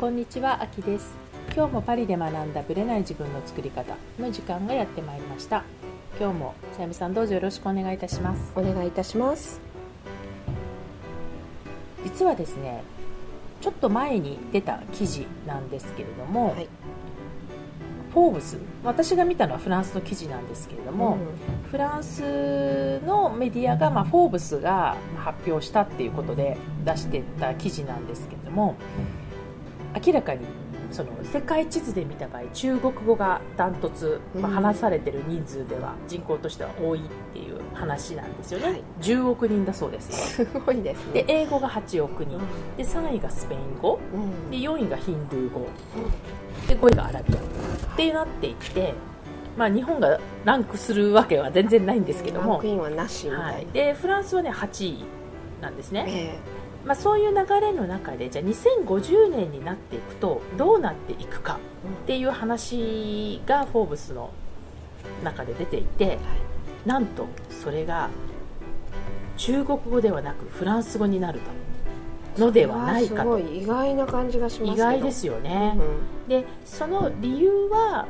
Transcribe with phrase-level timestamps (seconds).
[0.00, 1.14] こんにちは、あきです。
[1.54, 5.62] 今日もパリで学んだブレない自分の作り方の時間がやってまいりました。
[6.18, 8.50] 今日もさゆみさんどうぞよろしくお願いいたします。
[8.56, 9.60] お願いいたします。
[12.02, 12.82] 実はですね、
[13.60, 16.68] ちょっと前に出た記事なんですけれども、はい
[18.14, 21.18] フォーブス、私が見たのはフランスの記事なんですけれども、
[21.70, 28.74] フランスのメディアが、まあ、フォーブスが発表したっていうことで出してた記事なんですけれども
[30.04, 30.46] 明らかに
[30.90, 38.82] その世界地図で見た場合中国語がダントツ、まあ、うん話されてる人数では人口としては多いっていう話なんですよね、はい。
[39.00, 40.34] 10億人だそうです。
[40.34, 41.22] すごいですね。
[41.22, 42.38] で英語が8億人。
[42.76, 44.00] で3位がスペイン語。
[44.12, 44.50] うん。
[44.50, 45.68] で4位がヒンドゥー語。
[46.68, 47.38] で5位がアラビア。
[47.38, 48.94] ってなっていって、
[49.56, 52.54] まあ、日本がランクするわけは全然ないんですけども。
[52.54, 53.62] ランク、インはなしみたはい。
[53.62, 53.72] い、な。
[53.72, 55.04] でフランスはね8位
[55.60, 56.38] なんですね、え
[56.84, 61.58] まあ、そういう流れの中でじゃあ2050年になっていくとどうなっていくか
[62.04, 64.30] っていう話が「フォーブス」の
[65.22, 66.18] 中で出ていて
[66.86, 68.08] なんとそれが
[69.36, 71.60] 中国語ではなくフランス語になると。
[72.38, 73.38] のではないかと。
[73.38, 74.76] すごい意外な感じがします意。
[74.76, 75.76] 外ですよね、
[76.28, 78.06] でその理由は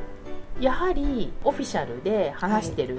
[0.60, 2.98] やはりオフィシャルで話してる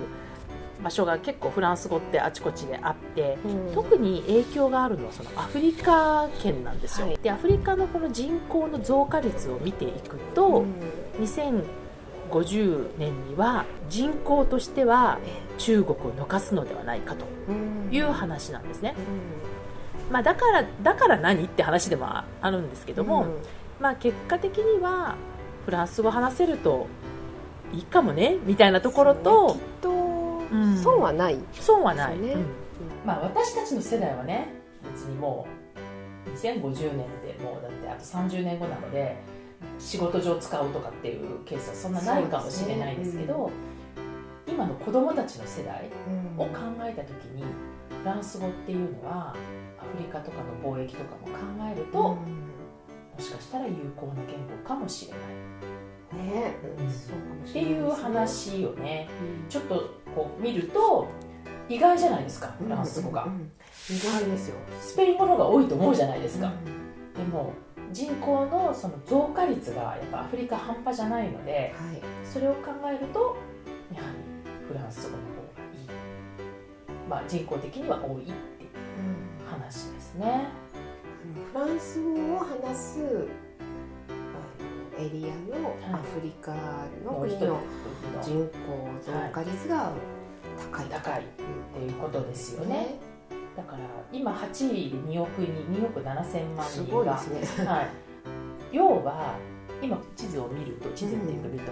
[0.83, 3.67] 場所が結構フランス語ってあちこちであって、うん。
[3.67, 7.17] うん特に影響があるのはそのアフリカ圏なんですよ、はい。
[7.17, 10.75] でアフリカのこの人口の増加率を見ていくと、うん。
[11.23, 17.25] 2050年には人口としてはえ中国を抜かすのではないかと
[17.91, 18.95] いう話なんですね、
[20.09, 23.38] うまあ、だからだから何って話でもあるんですけんども、うん。
[23.79, 25.16] まあ、結果的には
[25.66, 26.88] フランス語話せると
[27.73, 30.00] いいかもねみたいなところときっとん
[30.77, 31.39] 損はない。
[31.53, 32.34] 損はない、ね。
[32.34, 32.45] うん。
[33.06, 34.53] まあ、私たちの世代はね
[34.84, 35.47] 別にも
[36.25, 39.17] う2050年ってもうだってあと30年後なので
[39.79, 43.51] 仕事上使うとかっていうケースはそんなないかもしれないですけど
[44.47, 47.44] 今の子供たちの世代うんを考えた時に
[48.01, 49.35] フランス語っていうのは
[49.79, 51.33] アフリカとかの貿易とかも考
[51.72, 52.18] えると、も
[53.19, 55.19] しかしたら有効な言語かもしれない。
[55.66, 55.70] うん
[56.13, 56.55] ね。
[57.49, 57.91] っていう。
[57.91, 59.09] 話をね。
[59.44, 59.49] うん。
[59.49, 61.07] ちょっとこう見ると
[61.69, 63.27] 意外じゃないですかフランス語が、
[63.89, 64.55] 意外ですよ。
[64.81, 67.25] スペイン語の方が多いと思うじゃないですか、うん。
[67.25, 67.53] でも
[67.91, 72.01] 人口のその増加率がやっぱアフリカ半端じゃないのではい。
[72.25, 73.38] それを考えると
[73.94, 78.69] やはりフランス語の方がいい、まあ、人口的には多いっていう
[79.50, 80.47] 話ですね。
[81.53, 83.27] フランス語を話す
[84.97, 86.53] エリアのアフリカ
[87.06, 87.59] の国のの
[88.22, 89.91] 人口増加率が
[90.74, 91.22] 高い高い。
[91.22, 91.24] っ
[91.74, 93.00] ていうことですよね。
[93.56, 93.80] だから
[94.12, 97.19] 今8位で2億人2億7000万す人が。
[97.22, 97.66] ごいですね。
[97.66, 97.88] はい、
[98.72, 99.35] 要は
[99.81, 101.72] 今地図を見ると地図っていうか見ると、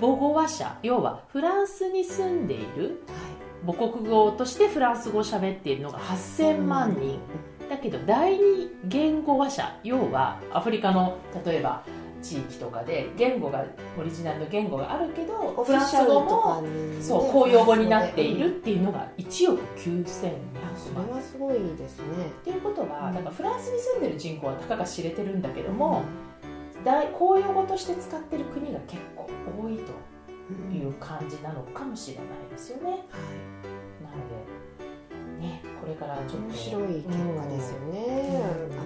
[0.00, 3.02] 母語話者要はフランスに住んでいる
[3.66, 7.18] 母国語としてフランス語を喋っているのが8000万人、
[7.68, 11.82] だけど第二言語話者要はアフリカの例えば
[12.22, 13.64] 地域とかで言語が
[13.98, 20.06] オリジナルの言語があるけどオフィシャルとかにねそう公用語になっていうんるっていうのが1億9200
[20.78, 22.26] それ万はすごいですね。
[22.40, 26.02] っていうことは、うんだからフランスに住んでる人口はたかが知れてるんだけども、
[26.84, 29.28] 大公用語として使ってる国が結構
[29.60, 29.92] 多いと
[30.50, 32.84] うんいう感じなのかもしれないですよね。
[32.84, 32.98] はい
[34.02, 34.16] なの
[35.40, 38.42] でねこれからちょっと面白い結果ですよね。
[38.72, 38.82] あ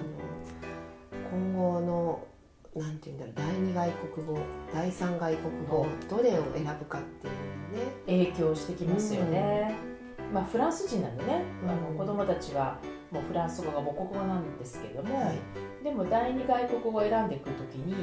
[1.31, 2.27] の今後の
[2.75, 4.39] なんていうんだろう第二外国語
[4.73, 7.33] 第三外国語どれを選ぶかっていう
[7.85, 8.31] ね。
[8.31, 9.75] 影響してきますよね。
[10.33, 11.97] まあフランス人なんでね、あうん。
[11.97, 12.79] の子供たちは
[13.11, 15.83] もうフランス語が母国語なんですけども、はい。
[15.83, 17.95] でも第二外国語を選んでいくときに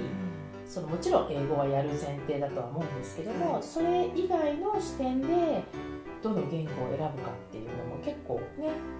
[0.65, 3.63] そのもちろん英語はやる前提だとは思うんですけども、はい。
[3.63, 5.65] それ以外の視点で
[6.23, 8.69] どの言語を選ぶかっていうのも結構ね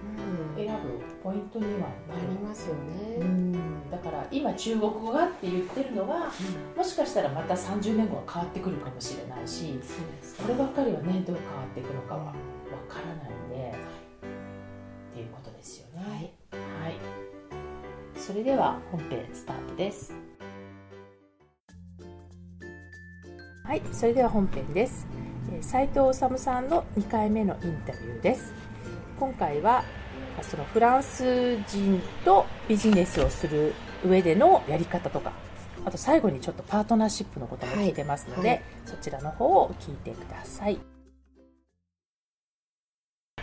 [0.55, 1.85] 選ぶポイントにはな
[2.15, 3.25] ありる、ますようね。
[3.25, 6.31] ん、だから今中国語がって言ってるのが
[6.75, 9.79] もしかしたらまた30年後は変わってくるかもしれないし
[10.41, 12.33] こればっかりはねどう変わっていくのかはわ
[12.87, 13.75] からないんで
[15.11, 16.05] っていうことですよね。
[16.05, 16.33] はい。
[16.83, 16.95] はい、
[18.19, 20.13] それでは本編スタートです。
[23.65, 25.07] はい、それでは本編です。
[25.53, 28.53] えー斉藤治さんの2回目のインタビューです。
[29.19, 29.83] 今回はまあ
[30.41, 33.73] そのフランス人とビジネスをする
[34.05, 35.31] 上でのやり方とか、
[35.85, 38.47] あと最後にちょっとパートナーシップのことも聞いてますので、はい。
[38.49, 40.77] はいそちらの方を聞いてください。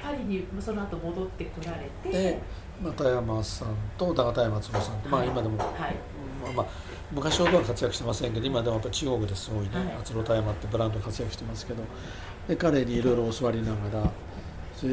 [0.03, 2.39] パリにその後戻ってこられて、で
[2.83, 5.29] 中山さんと永田山坪さんと、まあ、はい。
[5.29, 5.97] 今でも、はい、
[6.45, 6.67] ままあ、
[7.13, 9.71] 昔ほどは活躍してませんけど今でもやっぱ中国ですごいね。
[9.75, 11.83] はい、山ってブランド活躍してますけど。
[12.49, 14.11] で彼にいろいろ教わりながら
[14.81, 14.87] そ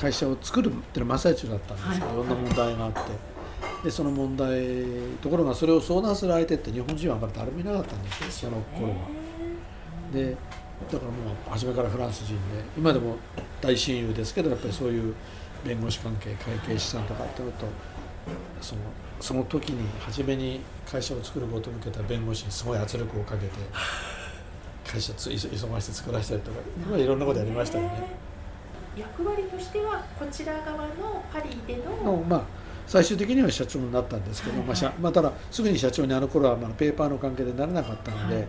[0.00, 3.34] 会社を作るっていうのは真っ最中だったんですけど、はい、いろんな問題があって。
[3.82, 4.64] でその問題
[5.20, 8.50] ところがそれを相談する相手って日本人はあんまり誰もいなかったんですよ。
[8.50, 8.96] その頃は。
[10.12, 10.36] で
[10.90, 12.40] だからもう初めからフランス人で
[12.76, 13.16] 今でも
[13.60, 15.14] 大親友ですけどやっぱりそういう
[15.64, 17.66] 弁護士関係会計士さんとかっていうと
[18.60, 18.80] その
[19.20, 20.60] その時に初めに
[20.90, 23.52] 会社を作ることを受けた弁護士にすごい圧力をかけて
[24.86, 25.36] 会社つ急
[25.68, 28.33] がして作らせたりとか今いろんなことやりましたよね。
[28.96, 32.42] 役割としてはこちら側のパリでのまあ
[32.86, 38.48] 最終的には社長になったんですけど、はいはい、まあ、まあ、ただすぐに社長にあの頃はまあペーパーの関係でなれなかったので、はいはい。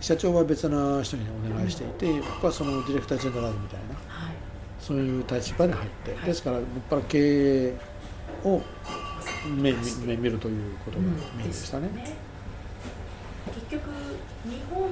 [0.00, 4.34] 社長は別な人にお願いしていて、僕はそのディレクタージェネラルみたいな、はい、
[4.80, 7.74] そういう立場で入って、はい、ですからもっぱら経営
[8.44, 8.62] を
[9.56, 11.04] 目目見るということが
[11.36, 11.88] メインでしたね。
[11.88, 12.16] うんね、
[13.54, 13.90] 結局
[14.44, 14.88] 日本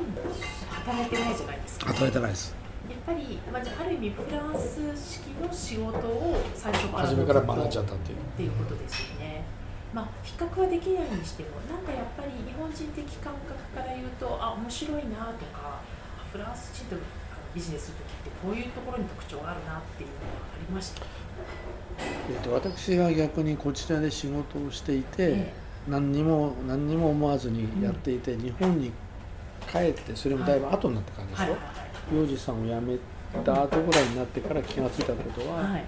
[0.71, 8.19] 働いてないじゃないですか、働いてないですやっぱり、まあ、ある意味フランス式の仕事を最初から初めから学んじゃったっていう。
[8.19, 9.45] っていうことですよね。
[9.95, 15.81] まあ、比較はできないにしてもなんかやっぱり日本人的感覚から言うとあ面白いなとか
[16.31, 16.97] フランス人と
[17.55, 20.21] ビジネスする時ってこういうところに特徴があるなっていうのは
[20.53, 21.03] ありました？
[22.31, 28.93] えーと、私は逆にこちらで仕事をしていて、えー、何にも何にも思わずにやっていて、うん、日本に
[29.73, 31.57] 帰ってそれもだいぶ後になってからですよ、
[32.13, 32.97] 洋治さんを辞め
[33.45, 35.85] た後ぐらいになってから気が付いたことは、はい。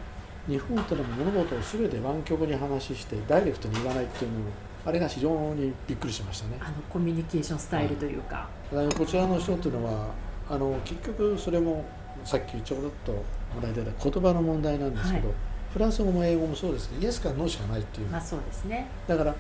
[0.49, 4.39] 日本というのは物事を全て湾曲に話してダイレクトに言わないっていうの
[4.87, 6.57] あれが非常にびっくりしましたね。
[6.61, 10.07] あのコミュニケーションスタイルというか、はい、こちらの人っていうのは
[10.49, 11.85] あの結局それも
[12.25, 13.23] さっきちょうどとも
[13.63, 15.37] らいた言葉の問題なんですけど、はい、
[15.75, 16.99] フランス語も英語もそうですね。
[17.03, 18.87] イエスかノーしかないっていう、まあ、そうですね。
[19.07, 19.35] だから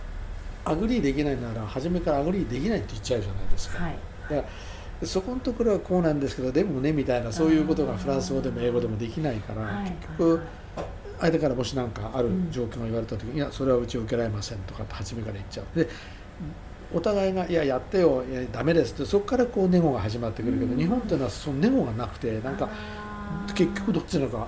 [0.67, 3.99] agree できないなら初めから agree できないって言っちゃうじゃないですか、はい、
[4.29, 4.45] だから
[5.05, 10.41] そこのところはこうなんですけどでもねみたいなそういうことがフランス語でも英語でもできないから、結局
[11.21, 13.39] 相手からもし何かある状況が言われた時に「い。
[13.39, 15.79] やそれはうち受けられません」とかって初めから言っちゃう。
[15.79, 15.89] で
[16.93, 22.69] お互いが「いややってよいやダメです」ってそこからこうネゴが始まってくるけど、日本っていうのはそのネゴがなくてなんか
[23.55, 24.47] 結局どっちなのか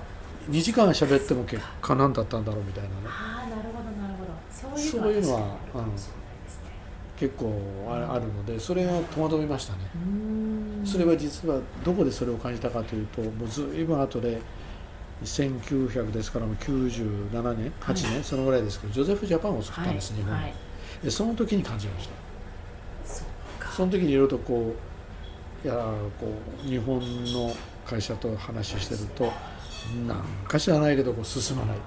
[0.49, 2.95] 2時間喋っても結果何だったんだろうみたいなね。
[3.07, 4.77] ああなるほどなるほど。
[4.77, 5.39] そういうのは、
[5.75, 5.83] うん、
[7.21, 7.53] 結構
[7.87, 9.79] あるのでそれが戸惑いましたね。
[10.83, 14.41] それは実はどこでそれを感じたかというともうずいぶん後で
[15.23, 20.53] 1900ですからもう97年8年、はい、そのぐらいですけどジョゼフ・ジャパンを作ったんです、はい、日本に、はい、
[21.03, 22.13] でその時に感じました。
[23.69, 24.73] その時にいろいろとこ
[25.63, 25.75] ういや
[26.19, 26.33] こ
[26.65, 26.99] う日本
[27.33, 29.31] の会社と話してると
[30.07, 31.77] なんか知らないけどこう進まない。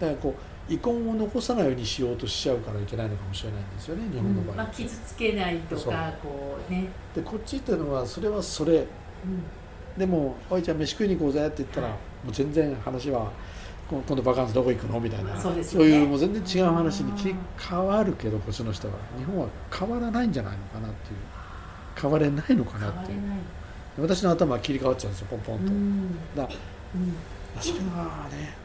[0.00, 6.88] だからこう遺恨を残さないようにしようとしちゃうからいけないのかもしれないんですよね日本の場合、うん、まあ、傷つけないとかこうね。
[7.14, 8.86] でこっちっていうのはそれはそれ、うん。
[9.98, 11.94] でも「おいちゃん飯食いに行こうぜ」って言ったら、も
[12.28, 13.30] う全然話は
[13.90, 15.36] 「今度バカンスどこ行くの?」みたいな。
[15.36, 18.94] そうね、いうもう全然違う話に切り替わるけどこっちの人は。
[19.18, 21.18] 日本は変わらないんじゃないのかなっていう。
[22.00, 23.20] 変われないのかなっていう。
[23.98, 25.58] 私の頭は切り替わっちゃうんですよポンポン
[26.34, 26.42] と。
[26.42, 26.48] だ
[26.94, 27.14] うん、
[27.60, 28.63] それはね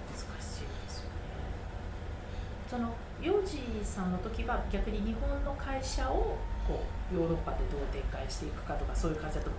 [2.70, 9.50] その幼児さんの時は逆に日本の会社をこうヨーロッパでどう展開していくかとかそういう感じだと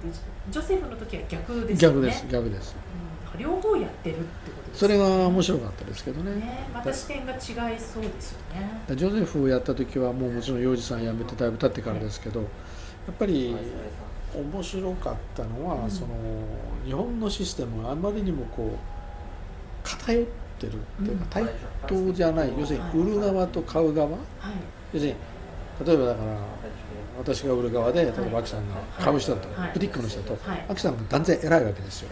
[0.48, 1.96] ジョセフの時は逆ですよね。
[1.96, 2.26] 逆です。
[2.30, 2.76] 逆です、
[3.34, 7.40] うん、両方やってるってことです、ね、それが面白かったですけどね、ね、また視点が違い
[7.80, 8.80] そうですよね。
[8.94, 12.46] ジョセフをやった時はもうもちろん幼児さん辞めてだいぶ経ってからですけど、や
[13.10, 13.56] っぱり
[14.32, 16.14] 面白かったのは、うん、その
[16.86, 18.78] 日本のシステムがあまりにもこう
[19.82, 21.44] 偏ってるっていうか、対
[21.86, 22.52] 等じゃない。
[22.58, 24.20] 要するに売る側と買う側、はい、
[24.92, 25.16] 要するに
[25.86, 26.36] 例えばだから
[27.18, 30.38] 私が売る側で例えばアキさんが買う人だと、ブティックの人だと、
[30.68, 32.10] アキさんが断然偉いわけですよ。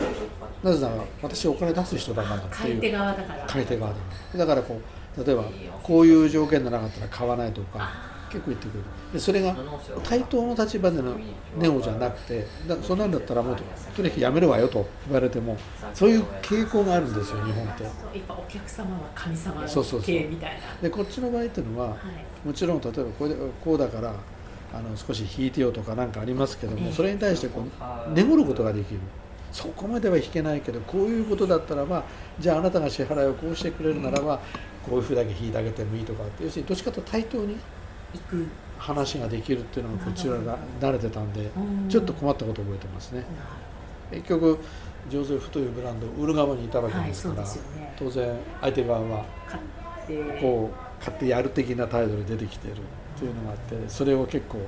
[0.62, 3.46] なぜなら私お金出す人だからっていう買い手側だから。
[3.46, 4.02] 買い手側だか
[4.34, 4.80] らだからこ
[5.16, 5.44] う例えば
[5.82, 7.90] こういう条件がなかったら買わないとか
[8.30, 8.84] 結構言ってくる。
[9.12, 9.56] でそれが
[10.04, 11.16] 対等の立場での
[11.56, 13.56] ネオじゃなくてだそんなんだったらもう
[13.96, 15.56] とにかくやめるわよと言われても
[15.94, 17.84] そういう傾向があるんですよ日本って。
[17.84, 17.92] やっ
[18.26, 20.58] ぱお客様は神様の系みたいな。
[20.82, 21.96] でこっちの場合っていうのは、は
[22.44, 24.14] い、もちろん例えばこれこうだから
[24.72, 29.00] あの少し引いてよとか何かありますけどもそれに対してこう眠ることができる。
[29.50, 32.04] そこまでは引けないけどこういうことだったらば
[32.38, 34.38] じゃああなたが支払いをこうしてくれるならば
[34.86, 37.56] こういうふうだけ引いてあげてもいいとかって要するにどっちかと対等に
[38.78, 41.50] 話ができるっていうのがこちらが慣れてたんで
[41.88, 43.24] ちょっと困ったことを覚えてますね。
[44.10, 44.58] 結局
[45.10, 49.24] ジョゼフというブランド売る側にいたわけですから、はいね、当然相手側は
[50.40, 51.28] こ買って。
[51.28, 52.76] やる的な態度で出てきてるっ
[53.18, 54.58] ていうのがあってそれを結構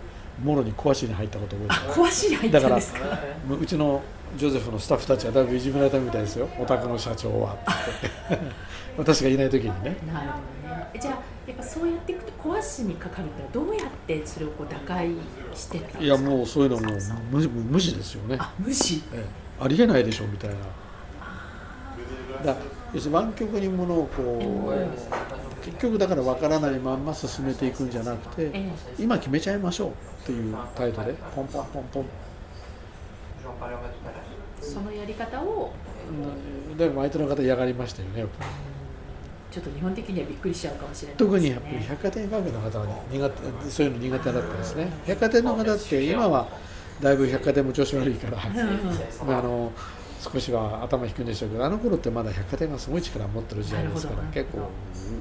[0.43, 3.01] もろに壊しに入ったことを覚えて壊しに入ったんですか？
[3.47, 4.03] もううちの
[4.37, 6.49] ジョゼフのスタッフたちはだいぶいじめられたみたいですよ。
[6.59, 7.55] お宅の社長は。
[7.55, 7.57] っ
[8.31, 8.39] て
[8.97, 9.97] 私がいない時にね。
[10.13, 10.91] なるほどね。
[11.01, 11.19] じゃあ
[11.51, 15.11] やっぱそうやっていくと壊しにかかるってどうやってそれをこう打開
[15.55, 16.05] してったんですか？
[16.05, 16.97] いやもうそういうのも
[17.31, 19.25] 無無視ですよね、あ無視ええ、
[19.59, 20.57] ありえないでしょみたいな。
[22.45, 22.57] だ
[22.95, 28.71] 要するに湾曲にものをこう結局だから分からないまんま進めていくんじゃなくて、ええ。
[28.99, 29.93] 今決めちゃいましょうっ
[30.25, 32.05] ていう態度でポンポンポンポン。
[34.61, 35.73] そのやり方を？
[36.69, 36.77] うん。
[36.77, 38.51] でも相手の方嫌がりましたよねやっぱり
[39.51, 41.45] ちょっと日本的にはびっくりしちゃうかもしれないです特ね。
[41.45, 44.93] にやっぱり百貨店関係の方は苦手そういうの苦手だったですね。
[45.07, 46.49] 百貨店の方って今は
[47.01, 49.73] だいぶ百貨店も調子悪いからうんあの
[50.21, 54.63] 少しは頭引くんでしょうけどあの頃ってまだ百貨店がすごい力を持ってる時代ですから結構う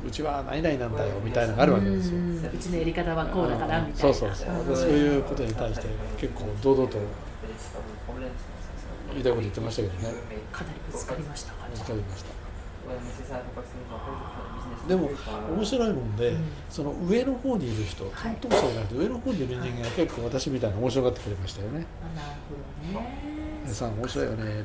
[0.08, 2.18] うちは何々なんだよみたいなのがあるわけですよ。
[2.54, 4.14] うちのやり方はこうだからみたいな。
[4.16, 4.68] そうそうそう。
[4.68, 6.98] でそういうことに対して結構堂々と
[9.14, 10.14] 言いたいこと言ってましたけどね。
[10.52, 11.66] かなりぶつかりましたか。
[11.72, 12.39] ぶつかりました
[14.88, 15.10] ででも
[15.56, 16.44] 面白いもんで、うん。
[16.70, 18.14] その上の方にいる人はい。
[18.14, 21.86] 担当者じゃなくて上の方にいる人間が結構私みたいな面白がってくれましたよね。
[22.02, 22.56] あなるほ
[22.94, 24.64] どね「皆さん面白いよね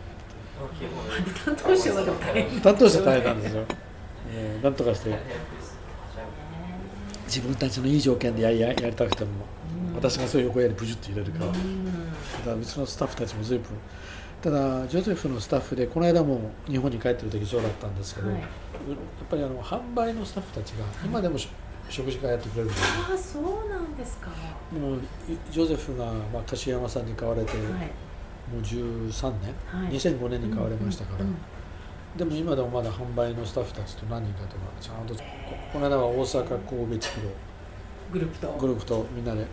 [1.45, 3.65] 担当者は大変」担当者大変なんですよ、
[4.31, 5.19] えーなんとかして。
[7.27, 9.31] 自分たちのいい条件でやややりたくても、
[9.97, 11.41] 私がそういう横やりブジュッと入れるか。
[11.41, 11.59] ら、だか
[12.47, 13.67] らうちのスタッフたちも随分
[14.45, 18.37] ただジョゼフのスタッフでこの間も日本に帰ってる時そうだったんですけど、はい。
[18.41, 18.47] やっ
[19.31, 21.49] ぱりあの販売のスタッフたちが今でもし
[21.89, 22.87] 食事会やってくれるんですよ。
[23.09, 24.29] ああそうなんですか。
[24.29, 24.37] は
[24.79, 25.01] もうい
[25.51, 27.59] ジョゼフが、まあ、樫山さんに買われて、い。
[27.59, 27.71] も
[28.59, 29.93] う13年、はい。
[29.93, 31.37] 2005年に買われましたから、うんうん
[32.17, 35.21] でも今でもまだ販売のスタッフたちと何人かとかちゃんとこ
[35.73, 37.31] この間は大阪神戸地区の
[38.13, 38.53] グループと。
[38.53, 39.47] グループとみんなでも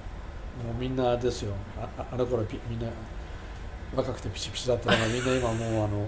[0.78, 1.54] うみんなですよ。
[1.76, 2.86] あああの頃ピみんな
[3.96, 6.08] 若くてピチピチだったのがみんな今もうあの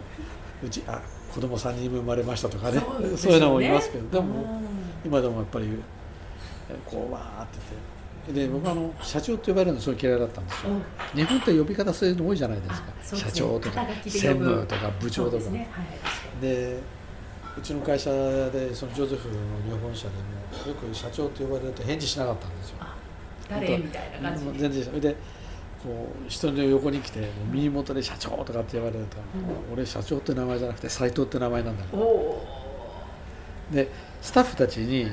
[0.63, 1.01] うちあ
[1.33, 2.79] 子供3人も生まれましたとかね。
[3.17, 3.37] そうね。
[3.37, 4.67] いうのもいますけどでもうん。
[5.05, 5.67] 今でもやっぱり
[6.69, 7.93] えこうわーってて。
[8.31, 10.71] で僕はあの社長って呼ばれるのすごい嫌いだったんですよ。
[10.71, 10.83] うん。
[11.19, 12.93] 日本って呼び方そういうの多いじゃないですか。
[13.01, 13.21] すね。
[13.21, 15.43] 社長とか専務とか部長とか。
[16.39, 16.79] で
[17.57, 18.09] うちの会社
[18.49, 19.35] でそのジョゼフの
[19.75, 20.13] 日本社で
[20.63, 22.77] もよく社長って呼ばれると返事しなかったんですよ。
[23.49, 25.15] 誰みたいな感じもう全然で
[25.83, 32.47] こう人の横に来て耳元で社長とかって言われると、うん俺社長って名前じゃなくて斎藤って名前なんだおよお
[33.71, 33.89] で
[34.21, 35.07] スタッフたちに、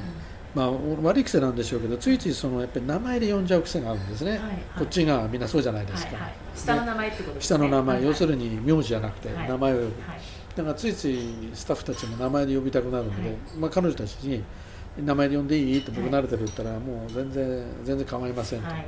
[0.55, 0.71] まあ
[1.03, 4.51] 悪い癖なんでしょうけどついついそのやっぱり名前で呼んじゃう癖があるんですね、はいはい。
[4.79, 6.33] こっちがみんなそうじゃないですか、はいはい。
[6.55, 9.49] 下の名前ってことです下ねの名前、はい要するに名字じゃなくてはい。
[9.49, 9.77] 名前を。
[9.77, 10.21] 呼ぶ、はい。
[10.57, 13.39] だからついついスタッフたちも名前で呼びたくなるので、はい。
[13.59, 14.43] まあ、彼女たちに
[14.99, 18.87] 「名前で呼んでいい?」って僕はい慣れてるって言ったら、もう全然全然構いませんと、はい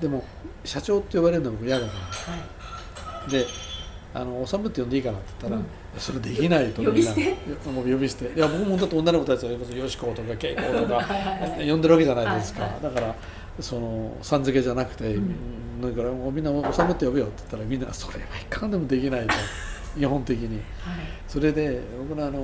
[0.00, 0.24] でも
[0.64, 2.40] 社長って呼ばれるのは僕嫌だかはい。
[3.32, 3.46] らで
[4.12, 5.66] 「あの修って呼んでいいかな」って言ったら「うん。
[5.98, 7.20] それできないと呼び捨て？
[7.46, 8.32] みんなもう呼び捨て。
[8.34, 9.88] いや僕もだって女の子たちはよ。
[9.88, 10.94] しことかけいことか。
[11.02, 13.14] はい呼んでるわけじゃないですか、はいはいだから
[13.58, 19.34] そのさん付けじゃなくて、うんだからもうみんな修って呼べよって言ったらみんな「それはいかんでもできない」と。
[19.98, 20.56] 日本的に。
[20.56, 20.62] はい。
[21.26, 22.38] それで僕のあの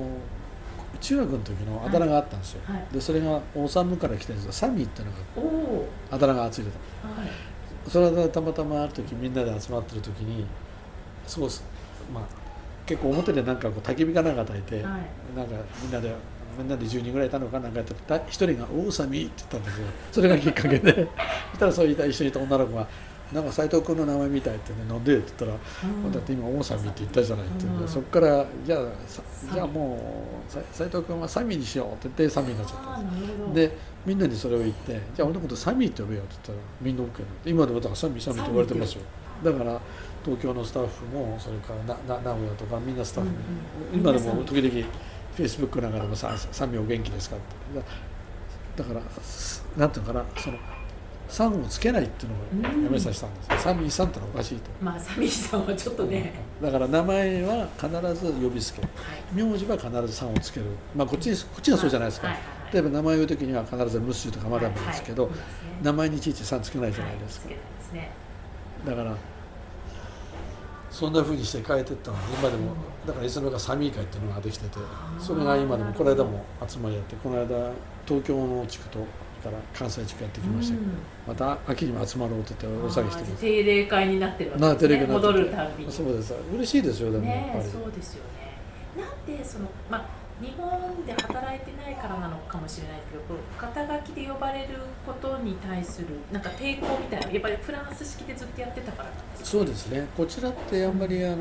[0.99, 2.93] 中学の時のあだ名があったんですよ、はい。
[2.93, 4.51] でそれがオサムから来てるんですよ。
[4.51, 5.39] サミーっていうのお
[5.79, 6.71] おがあだ名がついて
[7.03, 7.07] た。
[7.07, 7.29] はい。
[7.87, 10.45] それがたまたまある時みんなで集まってる時に
[11.25, 11.63] そうす
[12.13, 12.23] まあ
[12.85, 14.83] 結構表でなんかこう焚き火かなんか焚いて、はい。
[15.35, 16.13] なんかみんなで
[16.57, 20.93] みんなで10人ぐらいいたのかなんかやってた一人が「おおサミー」って言ったんですよそれがきっかけで。
[21.51, 22.87] そしたらそういった一緒にいた女の子が
[23.33, 28.79] 「なんか斎藤君の名前みたい」ってね「なんで?」って言ったらうんだって今王サミって言ったじゃないって言うんで、うんそこからじゃあ
[29.53, 29.97] じゃあも
[30.49, 37.15] うさ斉藤君はサミにしようって言ってサミになっちゃったでみんなにそれを言ってじゃあ俺のことサミって呼べよって言ったらみんな OK にな
[37.45, 39.01] 今でもだからサミサミって言われてますよ
[39.43, 39.79] だから
[40.23, 43.35] 東京のスタッフもそれからなな名古屋とかみんなスタッフも、
[43.93, 44.87] うんうん今でも時々
[45.35, 50.57] フェイスブックなんかでもさ「サミお元気ですか?」ってだだからすなんていうのかなその
[51.27, 54.69] 「さん」をつけないっていうのをやめさせたんですよ、サミーさんってのはおかしいと。
[54.81, 56.33] まあサミーさんはちょっとね。
[56.61, 58.91] だから名前は必ず呼びつけはい。
[59.33, 60.65] 名字は必ず「さん」をつける。
[60.95, 62.73] まあこっちこっちがそうじゃないですか、はいはいはい。
[62.73, 65.39] 例えば名前を言う時には必ず「ムッシュ」とか「マダム」ですけど、はいはい。
[65.39, 65.45] ね。
[65.83, 67.49] 名前にいちいち「さん」つけないじゃないですか、
[67.89, 68.09] すね。
[68.85, 69.15] だから
[70.89, 72.73] そんなふうにして変えていったので今でも
[73.05, 74.79] だからいつの間にかサミー会っていうのができてて
[75.19, 77.71] それが今でもこの間も集まりやってこの間
[78.07, 79.05] 東京の地区と
[79.47, 80.97] それから関西地区やってきましたけど、うん。
[81.27, 83.41] また秋にも集まろうって言って大騒ぎしてます。
[83.41, 85.91] 定例会になってるわなけですね戻るたびに。
[85.91, 86.33] そうです。
[86.53, 89.03] 嬉しいですよでもやっねぱり、そうですよね。
[89.03, 90.05] なんでそのまあ
[90.41, 90.69] 日本
[91.05, 94.75] で働いてないからなのかもしれないけど肩書きで呼ばれる
[95.05, 99.45] ことに対するなんか抵抗みたいなやっぱりフランス式でずっとやってたからなんですか？
[99.45, 100.07] そうですね。
[100.15, 101.37] こちらってあんまりあの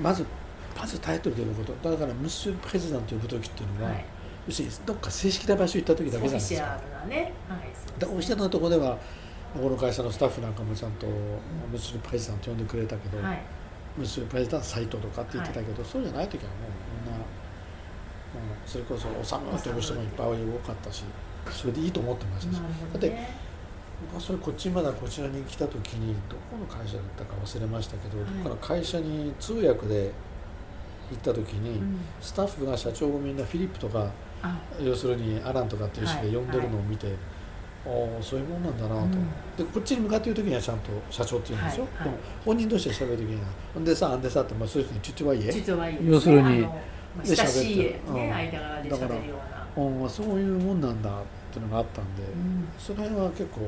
[0.00, 0.24] まず
[0.76, 1.90] まずタイトルで呼ぶこと。
[1.90, 4.04] だからムッシュプレジダント呼ぶ時っていうのは、はい
[4.50, 8.98] 要するにどっか正式な場所行った時だけじゃないオフィシですかャルなねはいそうですねだおっしゃったところでは
[9.54, 11.12] この会社のスタッフなんかもちゃんとム
[11.74, 13.42] ッシュプレジダント呼んでくれたけど、はい。
[13.96, 17.24] ムッシュプレジダントサイトとかって言ってたけど、そうじゃない時はもうみんなも
[18.54, 21.02] うそれこそおさむって呼ぶ人もいっぱい多かったし
[21.50, 22.56] それでいいと思ってましたし。
[22.56, 23.50] なるほだって
[24.02, 28.26] 僕はそれこっちまだこちらに来た時にどこの会社だったか忘れましたけど、はい。
[28.28, 30.12] どこかの会社に通訳で
[31.10, 31.98] 行った時に、うん。
[32.20, 34.10] スタッフが社長をみんなフィリップとかあ
[34.82, 37.08] 要するにアランとかっていう人で呼んでるのを見て、
[37.86, 39.10] ああそういうもんなんだなと、うん。
[39.56, 41.94] でこっちに向かって言う時にはちゃんと社長って言うんですよ、はい。
[41.94, 46.00] はいでも本人同士で喋る時には「ほんでさあんでさ」って、まあ、そういう人に「ちっちはいえ」実はいいで。
[46.00, 46.68] すね要するに
[47.24, 49.34] 親しい喋ってねうん間柄で喋るよ
[49.76, 49.84] うな。
[49.84, 50.00] うん。
[50.00, 51.12] まあそういうもんなんだっ
[51.52, 52.68] ていうのがあったんで、うん。
[52.78, 53.60] その辺は結構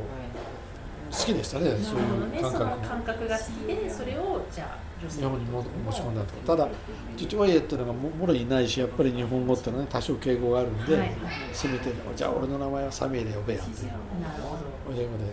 [1.13, 2.03] 好きでしたねそうい
[2.41, 2.65] う感覚。
[2.65, 2.77] も。
[2.89, 4.79] 感覚が好きでそれをじゃあ
[5.09, 6.57] 日本にも持ち込んだと。
[6.57, 6.69] ただ
[7.17, 11.13] 父親っていうのがももろいないしやっぱり日本語ってのはね多少敬語があるんで、はい。
[11.53, 13.93] せめてじゃあ俺の名前はサミーで呼べやってな
[14.37, 15.01] るほど。
[15.01, 15.25] 英語で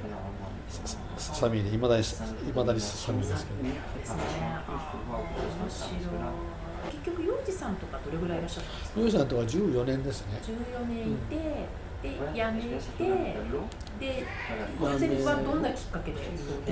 [1.18, 2.06] ササミーでいまだにい
[2.54, 3.64] まだにサミーですけど。
[3.64, 3.80] ね。
[6.92, 9.00] 結局幼児さんとかどれぐらいいらっしゃったんですか？
[9.02, 10.40] ヨウさんとは14年ですね。
[10.44, 11.66] 14年いて、
[12.02, 12.22] で辞め
[12.62, 12.70] て
[14.00, 14.26] で
[14.80, 16.18] ジョゼフはどんなきっかけで？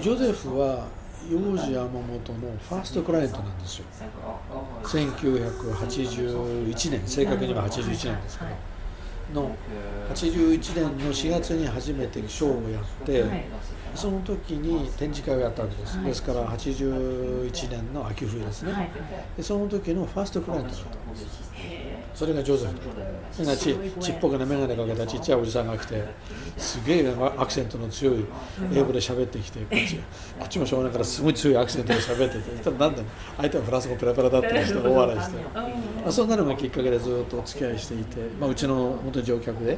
[0.02, 0.88] ジョゼフは
[1.30, 2.08] 幼児山本の
[2.70, 3.86] ファーストクライアントなんですよ。
[4.84, 8.54] 1981年正確には81年ですけはい
[9.34, 9.52] どの
[10.14, 13.44] 81年の4月に初めてショーをやって、はい。
[13.94, 16.06] その時に展示会をやったわけです、はい。
[16.06, 18.90] ですから81年の秋冬ですね、はい。
[19.36, 21.52] でその時のファーストクライアントだったんです
[22.18, 22.80] それがジョゼフだ。
[22.80, 22.84] っ
[23.38, 26.04] たなんかちちっぽけな眼鏡かけたちっちゃいおじさんが来て
[26.58, 28.26] すげえアクセントの強い
[28.74, 30.04] 英語で喋ってきてこっちこ
[30.46, 33.04] っちもしょうがないからすごい強いアクセントで喋っててそしたらなんだ
[33.38, 35.68] 相手はフランス語ペラペラだったりして大笑いして、ま
[36.08, 39.78] あ、そんなのがきっかけでずっとお付き合いしていて、まあ、うちの本当に乗客ではい。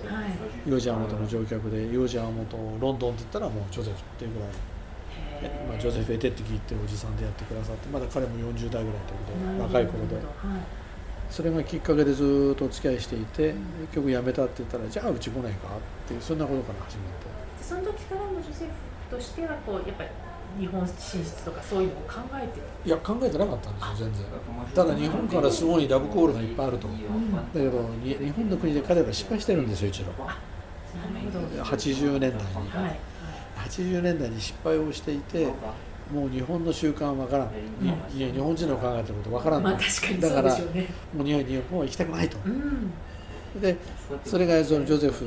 [0.65, 4.49] 幼児山本の乗客で幼児山本ロンドンって言ったらもうジョゼフっていうぐらい。
[5.67, 10.15] まあ、ジョゼフ・エテって聞いておじさんでやってくださってまだ彼も40代ぐらいということで若い頃で。
[10.15, 10.88] はい
[11.29, 13.53] それがきっかけでずっとお付き合いしていて
[13.91, 17.25] 結局辞めたって言ったらじゃあうち来ないかっていうそんなことから始まって。
[17.59, 18.71] でその時からもジョセフ
[19.15, 20.09] としてはこうやっぱり
[20.59, 24.25] 日本進出とかそういうのを考えていや考えてなかったんですよ全然。
[24.73, 26.93] ただ日本からすごいラブコールがいっぱいあるとだ
[27.53, 30.11] けどに日本の国で彼ら失敗してるんですよ一度。
[30.13, 30.33] なる
[31.31, 31.63] ほど。
[31.63, 32.69] 80年代に。
[32.71, 32.99] はい
[33.59, 35.47] 80年代に失敗をしていて
[36.11, 40.63] もう日本の習慣は分からん、にいや日本人の考えてること分からんまあ確かにそうだからも
[41.19, 42.37] う日本日本は行きたくないと。
[42.45, 42.91] うん。
[43.61, 43.75] で
[44.25, 45.25] それがそのジョゼフ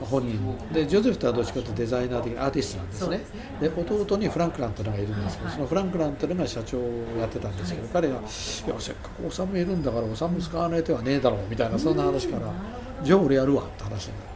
[0.00, 0.38] 本人。
[0.72, 3.18] でジョゼフとはどっちかというとデザイナー的なアーティストなんですね。
[3.18, 3.40] ですね。
[3.60, 6.82] で弟にフランクランというのがいるんですけどはいそのフランクランというのが社長を
[7.18, 12.54] やってたんですけど彼が「いやせっかく修いるんだから修使わない手はねえだろう」みたいなそんな話からなるほ
[13.02, 13.06] 「ど。
[13.06, 14.31] じゃあ俺やるわ」って話になったんですよ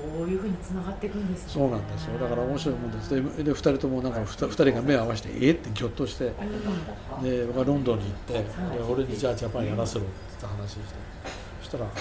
[0.00, 6.32] こういうふうに繋がっていくんですねそうなんですよだから面白いもんですでで2人ともなんか 2, 人が目を合わせて「えっ?」ってぎょっとして
[7.22, 8.44] で僕はロンドンに行ってで
[8.88, 10.04] 俺にじゃあジャパンやらせろっ
[10.40, 10.80] て話して
[11.62, 11.86] そしたら「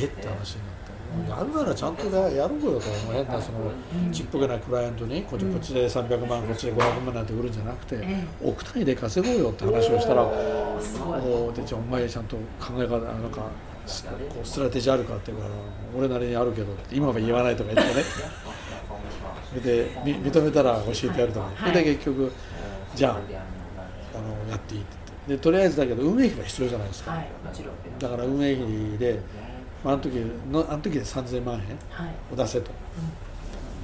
[0.00, 0.92] えっ?」て話になって。
[1.28, 3.70] やるならちゃんとやろうよと変なその
[4.10, 15.54] ちっぽけなクライアントにこっちこっちで300万こっちで500万なんて売るんじゃなくてえ億単位で稼ごうよって話をしたらおーでじゃあお前ちゃんと考え方なんかすこうストラテジーあるかって言うから
[15.96, 18.02] 俺なりにあるけどって今は言わないとか言ってね。
[19.62, 21.72] でみ認めたら教えてやるとか、はい。
[21.72, 22.32] で結局
[22.94, 23.16] じゃああ
[24.46, 25.36] のやっていいって言って。
[25.36, 27.26] でとりあえずだけど運営費が必要じゃないですか、はい
[27.98, 29.20] だから運営費で、
[29.84, 30.14] まあ、あの時
[30.50, 32.14] のあの時で3000万円はい。
[32.32, 32.70] を出せと。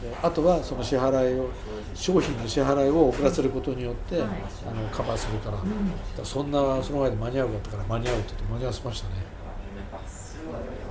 [0.02, 1.48] であとはその支払いを
[1.94, 4.28] 商品の支払いを遅らせることによって、はい。
[4.68, 6.24] あのカバーするから,、ん。
[6.24, 9.14] そんなその前で間に合うかったから間に合うって言って間に合わせましたね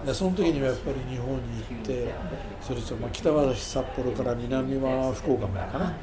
[0.06, 2.14] でその時にはやっぱり日本に行って
[2.62, 5.96] それと、まあ、北は札幌から南は福岡までかな、もう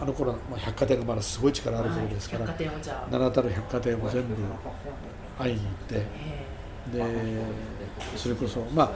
[0.00, 2.46] あの頃、まあ、百貨店がまだすごい力ある頃ですから、
[3.10, 4.34] 名だたる百貨店を全部
[5.38, 6.06] 会いに行ってへ
[6.92, 7.42] で
[8.16, 8.90] それこそまあ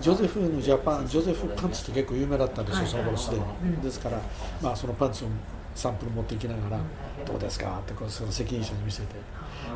[0.00, 2.88] ジョゼフのジャパンジョゼフパンツって結構有名だったんですよ、はい。
[2.88, 3.80] その頃すでに、うん。
[3.80, 4.20] ですから、
[4.60, 5.28] まあ、そのパンツを
[5.74, 6.80] サンプル持っていきながら
[7.24, 9.06] 「どうですか?」ってこうその責任者に見せて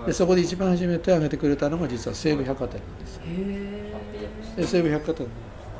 [0.06, 4.56] でそこで一番初め手を挙げてくれたのが実は西武百貨店なんです。
[4.56, 5.26] で西武百貨店。
[5.26, 5.30] の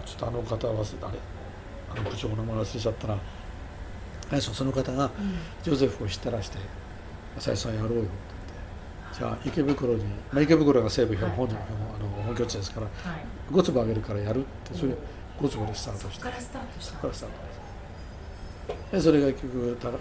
[0.04, 1.18] ちょっとあの方は忘れあれ
[1.92, 3.18] あの部長の名前忘れちゃったな。
[4.30, 5.10] 最初その方が
[5.62, 6.58] ジョゼフを知ったらして
[7.38, 8.08] 「浅井さんやろうよ」って言っ
[9.12, 9.18] て。
[9.18, 11.36] じゃあ池袋に、まあ、池袋が西武本,、はい。
[11.36, 11.50] 本あ
[12.02, 13.24] の本拠地ですからはい。
[13.52, 14.92] 5坪あげるからやるってそれ
[15.40, 16.10] 5坪でスタートして。
[16.10, 16.90] そこからスタートした。
[16.90, 17.54] そこからスタートです。
[18.92, 19.98] でそれが結局たあの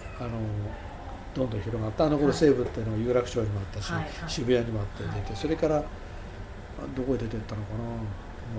[1.36, 2.38] どんどん広がってあの頃はい。
[2.38, 4.10] 西武っていうのは有楽町にもあったし、はいはい。
[4.28, 5.36] 渋谷にもあって出て、はい。
[5.36, 5.82] それからあ
[6.96, 7.84] どこへ出てったのかな。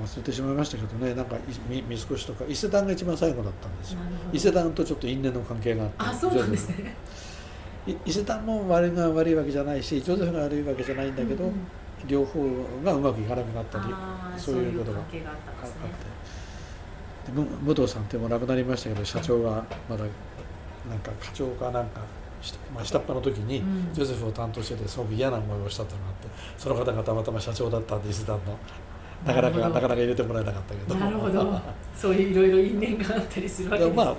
[0.02, 1.14] 忘れてしまいましたけどね。
[1.14, 1.36] なんか
[1.68, 4.00] 三越とか伊勢丹が一番最後だったんですよ。
[4.32, 6.96] 伊勢丹とちょっと因縁の関係があってあそうなんですね。
[7.86, 11.66] い伊勢丹も悪いが悪いわけじゃないしジョゼフが悪いわけじゃないんだけど、うんうん
[12.06, 12.44] 両方
[12.84, 13.84] がうまくいかなくなったり
[14.36, 15.22] そういうことがあって。
[17.32, 20.04] 武藤さんってもう亡くなりましたけど社長がまだ
[20.90, 22.04] なんか課長かなんかし
[22.74, 23.92] まあ、下っ端の時にうん。
[23.92, 26.28] ジョゼフを担当しててすごく嫌な思いをしたっていうのがあって
[26.58, 28.58] その方がたまたま社長だったんで伊勢丹の
[29.24, 30.94] なかなかなかなか入れてもらえなかったけど。
[30.94, 31.60] なるほど。
[31.96, 34.04] そういういろいろ因縁があったりするわけですね。
[34.04, 34.16] まあ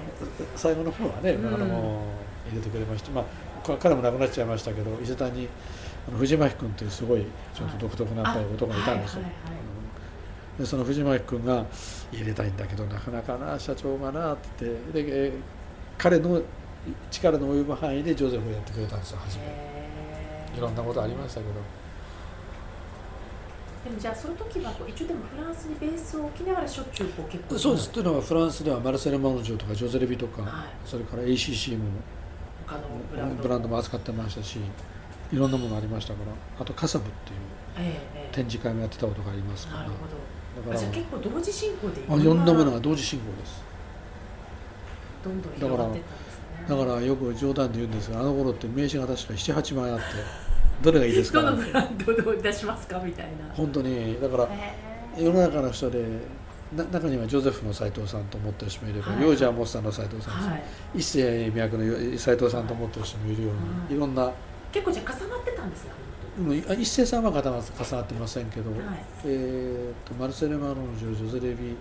[0.55, 1.53] 最後の方はね、うん。
[1.53, 2.01] あの
[2.49, 5.47] 入れてくれまして、まあ、か彼も亡くなっちゃいましたけど伊勢丹に
[6.07, 9.21] あの藤巻君というすごいちょっと独特な男がいたんですよ。
[9.21, 9.53] はいはいはい。
[10.57, 10.63] うん。
[10.63, 11.65] でその藤巻君が
[12.11, 15.31] 入れたいんだけどなかなかな社長がなって言ってでえー
[15.97, 16.41] 彼の
[17.11, 19.43] 力の及ぶ範囲でジョゼフをやってくれたんですよ初め。
[20.57, 21.53] いろんなことありましたけど。
[23.85, 27.89] でもじゃあその時はこう一応でもフランスにベースを置きながらしょっちゅうこう結構そうです。
[27.91, 30.51] というのはフランスではマルセル・マノジョとかジョゼレビとか、はい。
[30.85, 31.85] それから ACC も
[32.65, 33.43] 他のブランド。
[33.43, 34.59] ブランドも扱ってましたし
[35.31, 36.31] いろんなものありましたから。
[36.59, 38.35] あとカサブっていうええええ。
[38.35, 39.79] 展示会もやってたことがありますから。
[39.81, 40.15] なるほど。
[40.61, 43.63] だからあじゃあ結構同時進行でいろんなものが同時進行です。
[45.23, 46.05] どんどん広がってた
[46.67, 50.03] だからよく冗談で言うんですがあの頃って名刺が確か78枚あって
[50.81, 53.53] どれがいいですかどのブランドを出しますかみたいな。
[53.53, 54.75] 本当にだからへ
[55.17, 56.03] 世の中の人で
[56.75, 59.21] な中にはジョゼフの斎藤さんと思ってる人もいれば、はい。
[59.21, 60.63] ヨージャー・モッサンの斎藤さん、ーはい。
[60.95, 64.31] 一世脈の斎藤さんと思ってる人もいるように、はいいろんな。
[64.71, 65.91] 結構じゃあ重なってたんですね
[66.37, 68.79] うんあ一世さんは重な重なってませんけど、はい。
[69.25, 71.77] えー、とマルセル・マロンジョジョゼレビ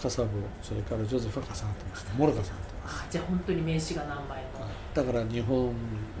[0.00, 0.28] カサブ
[0.62, 2.06] それからジョゼフは重なってます。
[2.16, 2.69] モロが重なってますあ
[3.10, 4.60] じゃあ本当に名刺が何枚も。
[4.94, 5.72] だから日本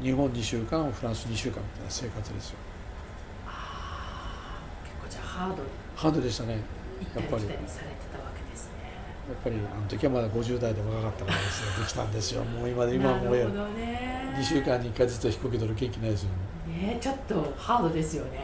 [0.02, 2.56] 日本2週間フランス2週間みたいな生活ですよ。
[3.46, 5.68] あー結構じゃあハードに。
[5.96, 6.58] ハードでしたね
[7.14, 7.44] 行ったり
[9.30, 11.84] やっぱりあの時はまだ50代で若かったからですね。
[11.84, 12.42] できたんですよ。
[12.58, 14.34] もう今で今はもうなるほどね。
[14.36, 16.30] 2週間に1回ずつ飛行機乗る元気ないですよ。
[16.66, 18.40] ねちょっとハードですよね。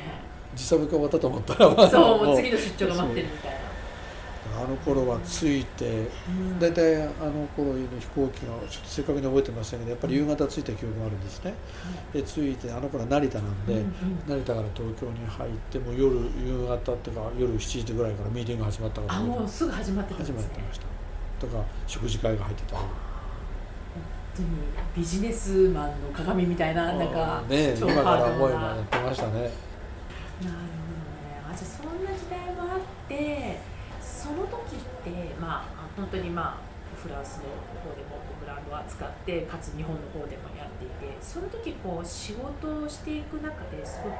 [0.55, 3.59] 時差部が終わったと思ったらそうもう次の出張が待ってるみたいな
[4.63, 6.59] あの頃は着いてうん。
[6.59, 11.55] 大体あの頃の飛行機がちょっと正確に覚えてませんけどやっぱり夕方着いた記憶があるんですね。
[12.13, 13.85] で着いてあの頃は成田なんで、
[14.27, 20.37] 成田から東京に入ってもう夜夕方っていうか夜7時ぐらいからミーティングが始まったからあもうすぐ始まってたんですね。
[20.39, 20.87] 始まってました。
[21.39, 22.83] とか食事会が入ってたり。
[22.83, 22.91] 本
[24.37, 24.49] 当に
[24.97, 29.33] ビジネスマンの鏡みたいななんか超ね今から思えばやってましたね。
[29.33, 29.51] なるほ
[30.43, 30.53] どね。
[31.51, 33.59] あじゃあそんな時代もあって
[34.27, 37.45] その時ってまあ本当にまあフランスの
[37.79, 44.15] 方でもブランドを扱ってかつ日本の方でもやっていてその時こう仕事をしていく中ですごく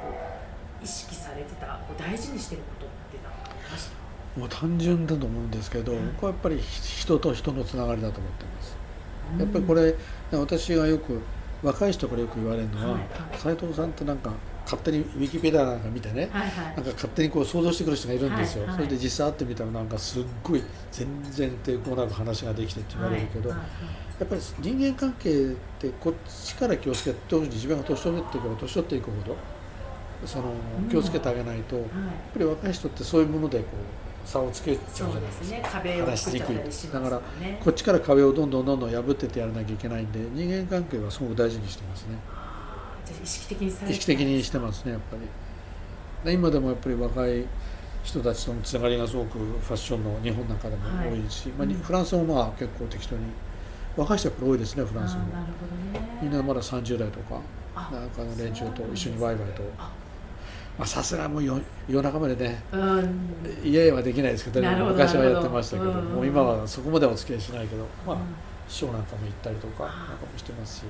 [0.81, 4.39] 意識されてたこう大事にしてることって何かありました？
[4.39, 6.13] もう単純だと思うんですけど、うん。
[6.13, 8.77] 僕はやっぱり人と人のつながりだと思ってます。
[9.39, 9.95] やっぱりこれ
[10.31, 11.19] 私がよく
[11.63, 13.03] 若い人からよく言われるのははい
[13.37, 14.31] 斎、藤さんってなんか
[14.67, 16.65] 勝手にウィキペディアなんか見てねはいはい。
[16.75, 23.67] なんか勝手にこう想像してくる人がいるんですよ、はいはいそれで実際会ってみたらなんかすっごい全然抵抗なく話ができてって言われるけど、はいはい
[24.19, 25.33] やっぱり人間関係っ
[25.79, 29.37] てこっちから気をつけて特に自分が年取っていけば年取っていくほど
[30.25, 30.45] その
[30.81, 30.89] うん。
[30.89, 31.91] 気をつけてあげないと、やっはい
[32.33, 33.65] ぱり若い人ってそういうものでこ
[34.25, 35.57] う差をつけちゃうじゃないですか。
[35.57, 35.63] ね。
[35.71, 42.17] 壁を作っちゃったりしますだからねこっちから壁をどんどんどんどん破ってってやらなきゃいけないんで人間関係はすごく大事にしてますね
[43.23, 45.21] 意識的にされて意識的にしてますねやっぱり。
[46.25, 47.45] で今でもやっぱり若い
[48.03, 51.81] 人たちとのつながりがすごくファッションの日本なんかでも多いし、まあにうん。
[51.81, 53.21] フランスもまあ結構適当に
[53.95, 55.21] 若い人はやっぱり多いですねフランスも。
[55.21, 55.45] あーなる
[55.93, 56.19] ほどね。
[56.21, 57.39] みんなまだ30代とか
[57.75, 59.63] あなんかの連中と一緒にワイワイと。
[59.77, 59.91] あ。
[60.77, 63.29] まあさすがもう夜夜中までねうん。
[63.63, 66.15] 家はできないですけどね昔はやってましたけどなるほど。
[66.15, 68.21] もう今はそこまではお付き合いしないけどまあうん。
[68.69, 70.83] ショーなんかも行ったりとかなんかもしてますし、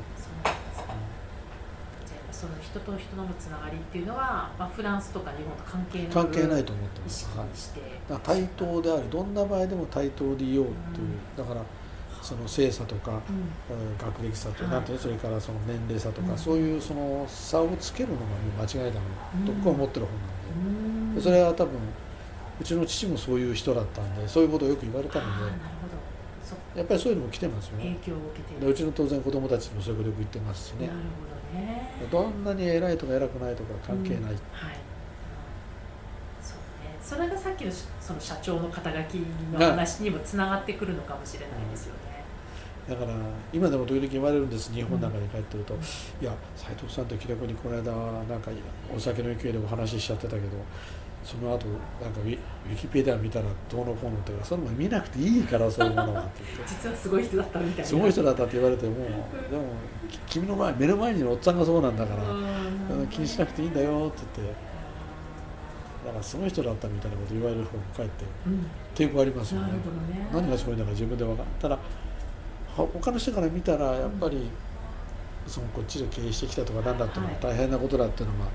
[2.38, 11.62] その人と人のつながりっていうのは、まあ、フランスとか日本と関係なく関係ないと思って意ます、はい、対等であるどんな場合でも対等でいようっていう、だから
[12.22, 13.76] その性差とか、うん。
[13.76, 14.98] うん学歴差とはい。
[14.98, 16.38] それからその年齢差とか、うん。
[16.38, 18.28] そういうその差をつけるのがも
[18.60, 19.46] う間違いだうん。
[19.46, 21.16] と僕は思ってる方なんで,うん。
[21.16, 21.80] で、それは多分
[22.60, 25.32] うちの父もそういう人だったんでそういうことをよく言われたので。
[25.32, 26.80] あーなるほど。
[26.80, 27.98] やっぱりそういうのも来てますよね。
[28.02, 28.66] 影響を受けて。
[28.66, 30.88] うちの当然子供たちもそういうことよく言ってますしね。
[30.88, 34.28] なるほどねどんなに偉いとか偉くないとか関係ない、うん。
[34.28, 34.38] はい。
[36.42, 36.96] そうね。
[37.02, 39.16] それがさっきのしその社長の肩書き
[39.52, 42.24] の話にもつながってくるのかもしれないですよね、
[42.88, 43.18] だから
[43.52, 45.74] 今でも時々言われるんです日本なんかに帰ってると、
[46.22, 48.52] いや斉藤さんと気楽にこの間なんか
[48.96, 50.48] お酒の勢いでお話ししちゃってたけど
[51.28, 51.68] その後
[52.02, 56.70] なんかウィウィキペディア見たらどうのこうのってそんなの見なくていいからそういうものはって言って。
[56.70, 57.86] 実はすごい人だったみたいな。
[57.86, 59.64] すごい人だったって言われてもでも
[60.10, 63.08] き君の前目の前にいるおっさんがそうなんだから、うん。
[63.08, 64.56] 気にしなくていいんだよって言って
[66.06, 68.66] だからすごい人だったみたいなこと言われる方もかえってうん。
[68.96, 69.68] 抵抗ありますよね。
[69.68, 70.28] なるほどね。
[70.32, 71.80] 何がすごいんだか自分で分かったらは
[72.94, 74.50] 他の人から見たらやっぱり、
[75.46, 78.48] そのこっちで経営してきたとか何だっていうのは大変なことだっていうのは、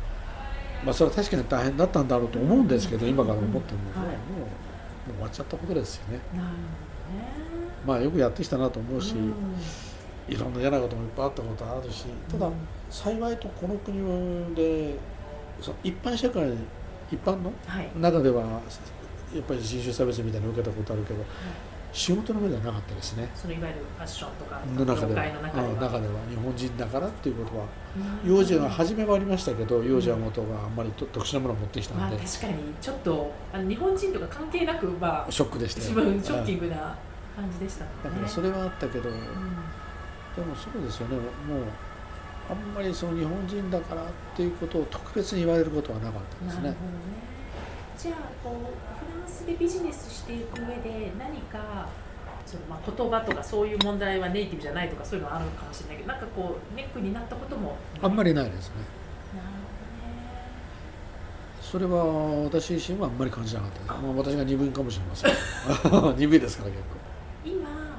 [0.84, 4.16] まあそれは確かに大変だったんだろうと思うんですけど、今から思っても、はい。
[4.16, 4.44] も
[5.08, 6.20] う終わっちゃったことですよね。
[7.86, 9.14] まあよくやってきたなと思うし、
[10.28, 12.52] いろんな嫌なこともいっぱいあったことあるしただ、うん
[12.90, 14.94] 幸いとこの国で
[15.60, 16.52] その一般社会
[17.10, 17.90] 一般のはい。
[17.98, 18.46] 中ではや
[19.40, 21.24] っぱり人種差別みたいなの受けたことあるけど
[21.92, 23.28] 仕事の上ではなかったですね。
[23.34, 25.24] そのいわゆるファッションとかの中では。
[25.24, 25.68] 中では。
[25.68, 26.14] うん中では。
[26.30, 27.66] 日本人だからっていうことは
[28.26, 36.96] 幼児が初めはありましたけど幼児は元があんまりと特殊なものを持ってきたまあんで、確かにちょっとあの日本人とか関係なくまあショックでしたショッキンうんグな
[37.36, 37.90] 感じでしたね。
[38.04, 39.16] だからそれはあったけど、うん。
[39.16, 39.20] で
[40.42, 41.16] もそうですよね。
[41.16, 41.26] もう
[42.50, 46.62] あんまりその日本人だからっていうことを特別に言われることはなかったですね。
[46.62, 47.32] なるほどね。
[47.96, 49.01] じゃあこう
[49.42, 51.88] スでビジネスしていく上で何か
[52.46, 57.76] そのまあ言葉とかそういう問題はネイティブじゃないとかそういうのはあるのかもしれないけどなんかこうネックになったことも。
[58.00, 58.74] あんまりりないですね。
[59.34, 59.46] なる
[61.60, 62.04] それは
[62.44, 65.32] 私自身はあんまり感じなかったです、まあ、私が鈍いかもしれません。
[66.18, 66.98] 鈍いですから結構。
[67.42, 67.98] ほどね今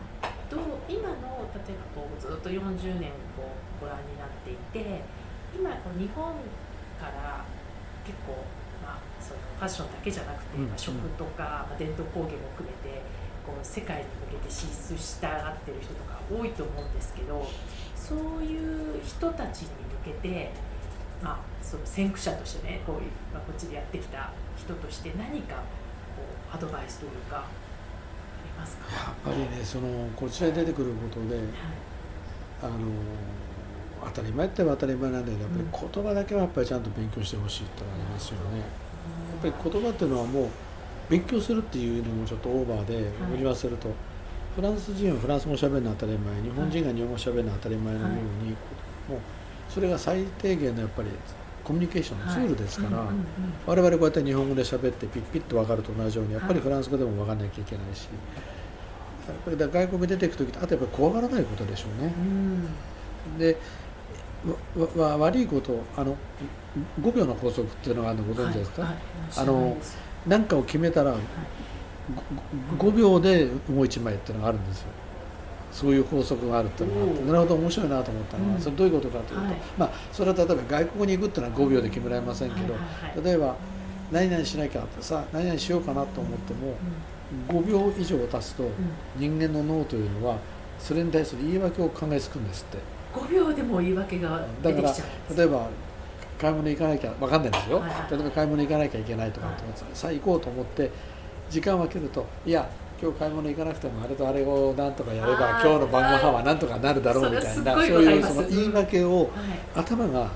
[0.49, 5.01] どう今の例えばこうずっと40年こうご覧になっていて
[5.55, 6.33] 今こう日本
[6.99, 7.43] から
[8.05, 10.67] 結構ァッションだけじゃなくて、うん。
[10.67, 13.01] まあ、食とか、まあ伝統工芸も含めて
[13.45, 17.45] こう世界に向けて進出したがってる人とか多いと思うんですけど
[17.95, 19.69] そういう人たちに
[20.05, 20.51] 向けて、
[21.21, 23.01] まあ、その先駆者としてねこういう、
[23.33, 25.55] まあ、こっちでやってきた人として何か
[26.15, 26.23] こ
[26.53, 27.45] うアドバイスというかあ
[28.45, 31.45] りますか、やっぱりねそのこちらに出てくることではい。
[32.61, 32.73] あの
[34.05, 38.82] 当たり前って言えば当たり前なんだけどやっぱり言葉だけはやっぱりちゃんと勉強してほしいってのがありますよね。
[39.33, 40.47] やっぱり言葉っていうのはもう
[41.09, 43.05] 勉強するっていうのもちょっとオーバーではい。
[43.37, 43.89] 言わせると、
[44.55, 48.09] フランス人はフランス語喋るのは当たり前日本人が日本語喋るのは当たり前のよう
[48.43, 48.55] に、も
[49.17, 49.19] う
[49.69, 51.09] それが最低限のやっぱり
[51.63, 53.25] コミュニケーションのツールですから、はいうんうんうん。
[53.65, 56.61] 我々こうやって日本語で喋ってピッピッと分かると同じようにやっぱりはい。
[56.61, 58.07] フランス語でも分かんなきゃいけないし、
[59.27, 62.13] やっぱり外国に出ていく時あとやっぱり怖がらないことでしょうね。
[62.17, 63.37] うん。
[63.39, 63.57] で
[64.97, 66.15] わわ悪いことあの
[67.01, 68.99] 5秒の法則っていうのがあるのご存知ですか、はいはい。
[69.37, 69.77] あの
[70.27, 71.15] 何かを決めたら
[72.77, 74.87] 5秒で動いちまえっていうのがあるんですよ。
[75.71, 78.61] そういう法則があるっていうのがあってなるほど面白いなと思ったのは、うん。
[78.61, 79.55] それどういうことかというと、はい。
[79.77, 83.25] まあそれは例えば外国に行くっていうのは5秒で決められませんけど、はいはいはい。
[83.25, 83.55] 例えば
[84.11, 86.75] 何々しなきゃってさ何々しようかなと思っても
[87.49, 88.63] 5秒以上足すと
[89.17, 90.37] 人間の脳というのは
[90.77, 92.77] それに対する言い訳を考えつくんですって
[93.13, 95.37] 5秒でも言い訳が出だからてきちゃう。
[95.37, 95.67] 例えば
[96.39, 98.11] 買い物行かなきゃ分かんないんですよ、はいはい。
[98.11, 100.91] 例えば買い物行かなきゃいけないとかって思ってさあ行こうと思って
[101.49, 102.69] 時間を空けるといや
[103.01, 109.29] 今日買い物行かなくてもあれとあれをなんとかやれば今日の晩ご飯はなんとかなるだろうみたいなそうごいうその言い訳をはい
[109.75, 110.29] 頭が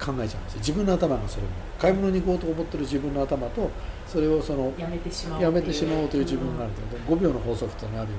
[0.00, 0.38] えちゃうんですよ。
[0.58, 1.48] 自分の頭がそれも。
[1.78, 3.70] 買い物に行こうと思ってる自分の頭と
[4.06, 8.18] それをそのやめてしまうやめてしまおうという自分があるると、5秒の法則っていうのがあるよ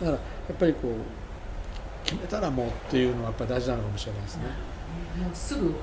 [0.00, 0.92] うにだからやっぱりこう
[2.08, 4.44] 決めたらもうっていうのはやっぱり大事なのかもしれないですね。
[5.22, 5.72] もうすぐ動く。
[5.72, 5.78] うん。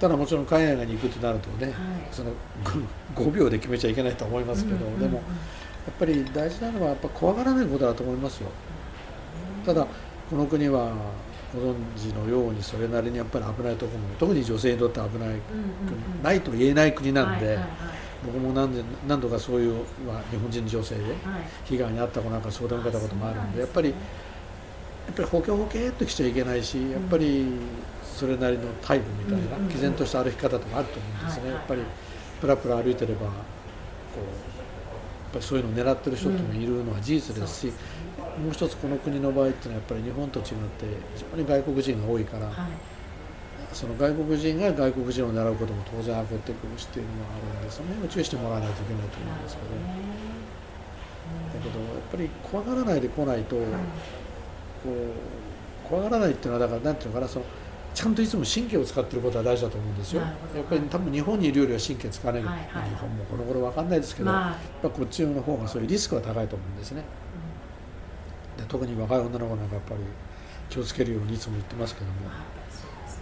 [0.00, 1.74] ただもちろん海外に行くとなるとね、はい。
[2.10, 2.30] その
[3.14, 8.48] 5, 秒で決めちゃいけないと思いますけど、うんうんうんでもやっぱり大事なのはやっぱ怖がらないことだと思いますよ。
[9.66, 9.86] ただ
[10.30, 10.92] この国は
[11.54, 15.38] ご存知のようにそれなりにやっぱり危ないところも特に女性にとって危ない、うんうんうん
[16.22, 17.66] ないと言えない国なんで、はいはい
[18.24, 21.12] 僕も何で何度かそういう、まあ、日本人女性ではい。
[21.12, 21.20] はい
[21.66, 23.94] 被害に遭った子なんか相談を受けたこともあるんでやっぱり
[25.06, 27.46] やっぱりほけほけっときちゃいけないしやっぱり
[28.02, 31.82] それなりのタイプみたいな、毅然とした歩き方とかあると思うんですね、やっぱり
[32.40, 33.36] プラプラ歩いてればこうやっ
[35.32, 37.72] ぱりそういうのを狙ってる人ってもいるのは事実ですし、
[38.38, 40.54] もう一つこの国の場合っていうのはやっぱり日本と違って
[41.16, 42.54] 非常に外国人が多いから、はい。
[43.72, 49.68] その外国人が外国人を狙うことも当然起こってくるしっていうのもあるんでその辺を注意してもらわないといけないと思うんですけど。
[49.74, 50.44] なるほどね
[51.64, 53.56] けどやっぱり怖がらないで来ないと、
[54.84, 57.44] こう怖がらないっていうのはだからなんていうのかなその
[57.94, 60.20] ちゃんといつも神経を使ってることは大事だと思うんですよ。
[60.20, 60.28] や
[60.60, 67.04] っぱり多分日本にいるよりは神経使わない、はいはい、日本もこの頃わかんないですけど、まあ、やっぱこっちの方がそういうリスクは高いと思うんですね。
[68.58, 70.00] うん、で特に若い女の子なんかやっぱり
[70.68, 72.12] 気をつけるようにいつも言ってますけども。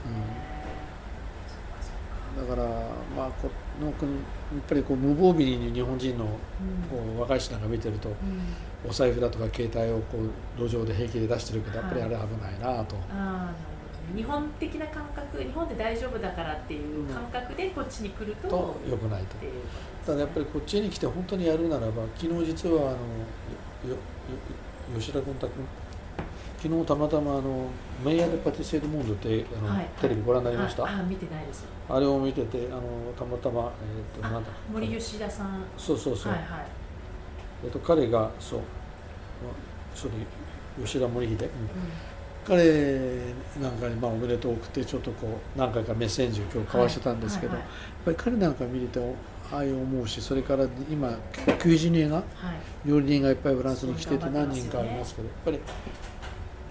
[0.05, 0.62] うん、
[2.37, 2.67] だから
[3.17, 3.95] まあこのやっ
[4.69, 10.19] ぱりこう無防備に日本人のこう若い人なんか見てると、うん、お財布だとか携帯をこ
[10.59, 12.97] う路上で平気で出してるけどやっぱりあれ危ないなと。
[14.17, 19.37] 日本的な感覚日本で大丈夫だからっていう感覚でこっちに来ると,、と良くないと。
[20.05, 22.99] ただやっぱりこっちに来て本当にやるならば昨日実はあの
[24.99, 25.65] 吉田君太君
[26.63, 27.67] 昨日たまたまあの
[28.05, 32.81] メイヤーでパティシエドモンドってあの、はい、テレビご覧になりました、あ見てないですあれを見ててあの
[33.19, 33.71] たまたま、
[34.17, 35.63] えーと、なんだ森吉田さん。
[35.77, 36.67] そうそうそう、はいはい、
[37.65, 38.61] えーと、彼がそう
[39.95, 40.13] それ
[40.83, 41.49] 吉田森秀、うん、
[42.47, 47.65] 彼なんかにまあおめでとう送ってちょっとこう何回かメッセージを今日交わしてたんですけど、やっ
[48.07, 49.15] ぱり彼なんか見てて
[49.53, 52.23] ああいう思うしそれから今90人が、
[52.87, 55.61] 料理人がいっぱいフランスに来てて何人かありますけどやっぱり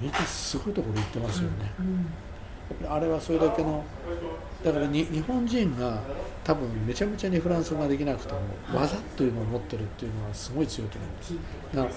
[0.02, 1.72] みんなすごいところ行ってますよね。
[1.80, 2.86] うん。
[2.88, 2.92] うん。
[2.92, 3.84] あれはそれだけの
[4.64, 6.00] だからに日本人が
[6.44, 8.40] 多分めちゃめちゃにフランス語ができなくても
[8.74, 11.34] 技というのを持ってるっていうのはすごい強いと思うんです
[11.76, 11.96] だから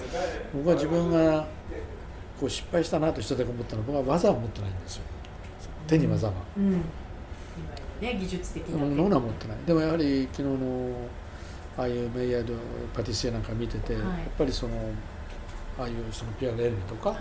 [0.53, 1.47] 僕は自分が
[2.39, 5.03] こう失敗したなと一つだけ思ったのは僕は技を持ってないんですよ。
[5.87, 6.71] 手に技が、うん、
[8.01, 10.91] ね技術的なものは持ってないでもやはり昨日の
[11.77, 12.53] ああいうメイヤード
[12.93, 14.73] パティシエなんか見てて、はい、やっぱりその
[15.77, 17.17] ああいうそのピアレルメとか、はい、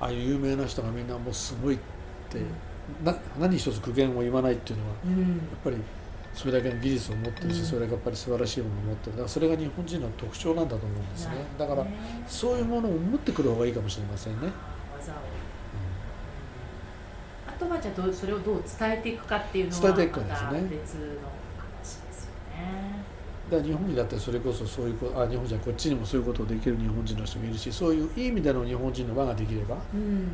[0.00, 1.78] ああいう有名な人がみんなもうすごいっ
[2.30, 2.38] て、
[3.04, 5.76] な何一つ苦言を言わないっていうのは、うん、やっぱり
[6.34, 9.12] それだけの技術を持ってるし、うん、それがやっぱり素晴らしいものを持ってる。
[9.12, 11.34] だからそれが日本人の特徴なんだと思うんですね。
[11.58, 11.86] だから
[12.26, 14.48] そういうものを持ってくる方がいいかもしれませんね。
[14.98, 15.18] 技を、う
[17.50, 20.68] ん、あとはじゃあどそれをどう伝えていくかっていうのは伝えていくかですね。
[20.70, 21.00] 別の
[21.58, 23.04] 話ですよね。
[23.50, 30.26] だから日本にだってそれこそそういうあ日本じゃこっちにもそういうことをできる日本人の人もいるしそういういい意味での日本人の輪ができれば、うん。
[30.26, 30.30] ね、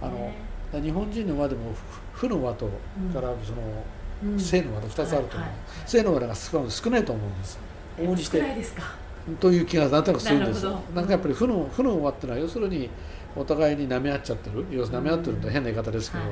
[0.00, 0.30] あの
[0.72, 1.72] 日本人の輪でも
[2.12, 2.66] 負の輪と、
[3.12, 5.48] からその正の輪と2つあると思う、
[5.86, 7.58] 正の輪が少ないと思うんです。
[7.98, 8.42] 往々にして
[9.40, 12.88] という気がなんとなくするんですなんかやっぱり負の負の輪っていうのは要するに
[13.36, 16.24] お互いに舐め合っちゃってる要するに舐め合ってると変な言い方ですけど、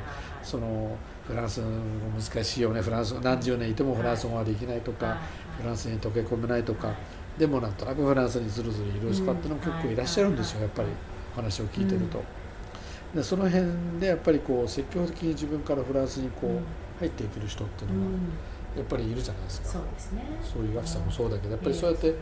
[0.43, 0.95] その
[1.27, 2.81] フランス語難しいよね。
[2.81, 5.17] フランス何十年いてもフランス語ができないとか、
[5.59, 6.93] フランスに溶け込めないとか、
[7.37, 10.89] でもなんとなくフランスにずるずるいる人っていうのも結構いらっしゃるんですよやっぱり
[11.35, 12.23] 話を聞いてると。
[13.15, 18.11] でその辺でやっぱりこう積極的に自分からフランスにこう入っていける人っていうのは
[18.75, 20.23] やっぱりいるじゃないですか、そうですね。
[20.43, 22.13] そういう学者もそうだけどやっぱりそうやって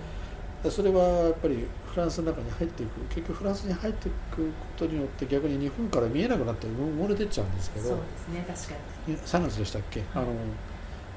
[0.70, 3.00] それはやっぱりフランスの中に入っていく。
[3.10, 8.74] 結局フランスに入っていくことによって逆に日本から見えなくなって埋もれてっちゃうんですけどそうですね確か
[9.08, 9.18] に。
[9.18, 10.28] 3月でしたっけ、あの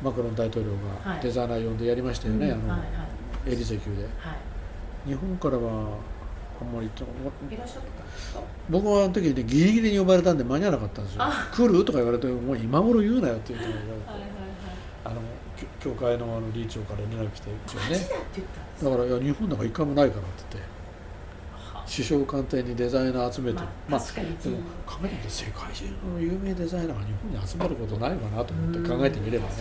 [0.02, 0.72] マクロン大統領
[1.06, 2.78] がデザイナー呼んでやりましたよね、あの、
[3.46, 4.06] エリゼ級で、
[5.06, 5.96] 日本からは
[6.60, 6.90] あんまりい
[7.58, 11.22] らっしゃってたんですか僕はあの時にギリギリに呼ばれたんで間に合わなかったんですよ
[11.54, 13.68] 「来る?」とか言われて「もう今頃言うなよ」って言って
[15.04, 15.16] あの
[15.80, 17.98] 教会のあの理事長から連絡来て一応ね。
[18.82, 18.96] だか？
[18.96, 20.78] らいや日本なんか一回もないからって言って。
[21.90, 24.00] 首相官邸にデザイナー集めて、まあ、
[24.44, 29.54] でも考えてみて世界中の有名デザイナーが日本に集まることないかなと思って考えてみればね。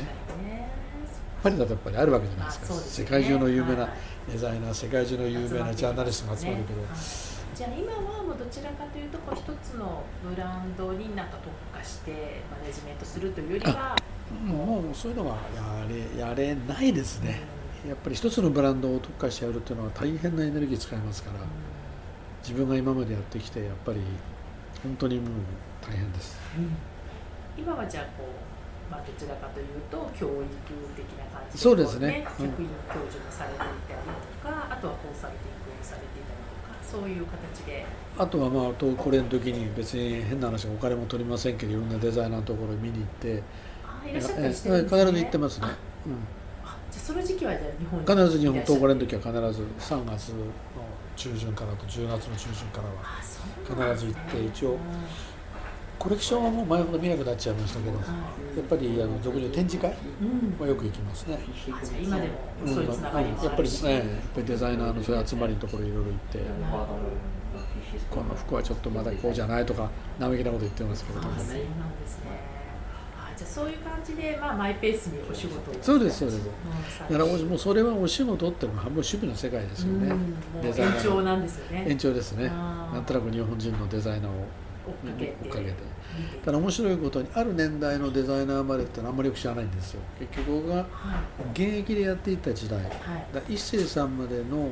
[1.43, 3.89] パリだとやっぱりあるわけじゃないですか、ね、世界中の有名な
[4.31, 6.87] デザイナー、世界中の有名なジャーナリストが集まるけど、ね、
[7.55, 13.95] じゃあ今はもうどちらかというとこう一つのブランドになんか特化してマネジメントするというよりは
[14.45, 17.41] もうそういうのはやれやれないですね、
[17.83, 21.47] うん、やっぱり一つのブランドを特化してやるっていうのは大変なエネルギー使いますから、うん、
[22.41, 24.01] 自分が今までやってきてやっぱり
[24.83, 25.29] 本当にもう
[25.81, 28.46] 大変です、うん、今はじゃあこう
[28.89, 30.47] まあ、どちらかというと教育
[30.95, 34.07] 的な感じで、そうですね、客員教授もされていたり
[34.41, 37.85] とか、あとはコンサルティングをされていたりとかそういう形で。
[38.17, 43.43] あとはまあこれの時に別に変な話お金も取りませんけどいろんなデザイナーのところに見に行って。
[43.85, 44.99] あいらっしゃったりしてるんですね。
[45.03, 45.67] 必ず行ってますね、
[46.05, 46.13] うん、
[46.91, 48.05] じゃその時期はじゃ日本に。
[48.07, 50.35] 必ず日本東これの時は必ず3月の
[51.15, 52.87] 中旬からと10月の中旬から
[53.83, 54.77] は必ず行って一応
[55.99, 59.93] コレクションはもう前ほど見なくなっちゃいましたけど、やっぱりあの俗に展示会
[60.59, 61.39] はよく行きますね。
[62.01, 62.33] 今でも
[62.65, 64.03] そういうつながりもやっぱりね、やっ
[64.35, 66.39] ぱりデザイナーのそういう集まりのところいろいろ行って、
[68.09, 69.89] この服はちょっとまだこうじゃないとか
[70.19, 71.39] 生意気なこと言ってますけれども、ね。
[71.39, 72.57] そうなんですね。
[73.35, 75.73] じゃあそういう感じで、まあ、マイペースにお仕事を。
[75.79, 76.39] そうですそうです。
[76.39, 80.15] うんだからもうそれはお仕事っていうのは半分趣味の世界ですよね、
[80.63, 80.73] 延
[81.03, 81.85] 長なんですよね。
[81.89, 82.47] 延長ですね。
[82.47, 84.45] なんとなく日本人のデザイナーを
[84.87, 85.37] 追っかけて。
[85.43, 85.73] 追っかけて
[86.43, 90.01] ただ面白いことにある年代のデザイナーまでってのはあんまりよく知らないんですよ。
[90.19, 90.85] 結局僕がはい。
[91.51, 92.89] 現役でやっていた時代はい。
[93.33, 94.69] だ一星さんまでの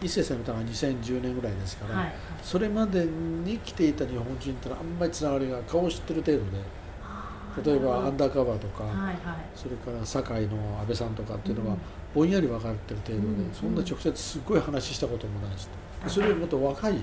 [0.00, 2.12] 一星さんのたのが2010年ぐらいですから、はい。
[2.42, 9.16] それまでに来ていた日本人ってのはあんまりつながりが顔を知ってる程度で例えばアンダーカバーとか、はいはい。
[9.54, 11.80] それから堺の安倍さんとかっていうのはうん。
[12.14, 15.68] ぼんやり分かってる程度で、うんそんな直接すごい話したこともないし
[16.08, 16.94] それよりもっと若い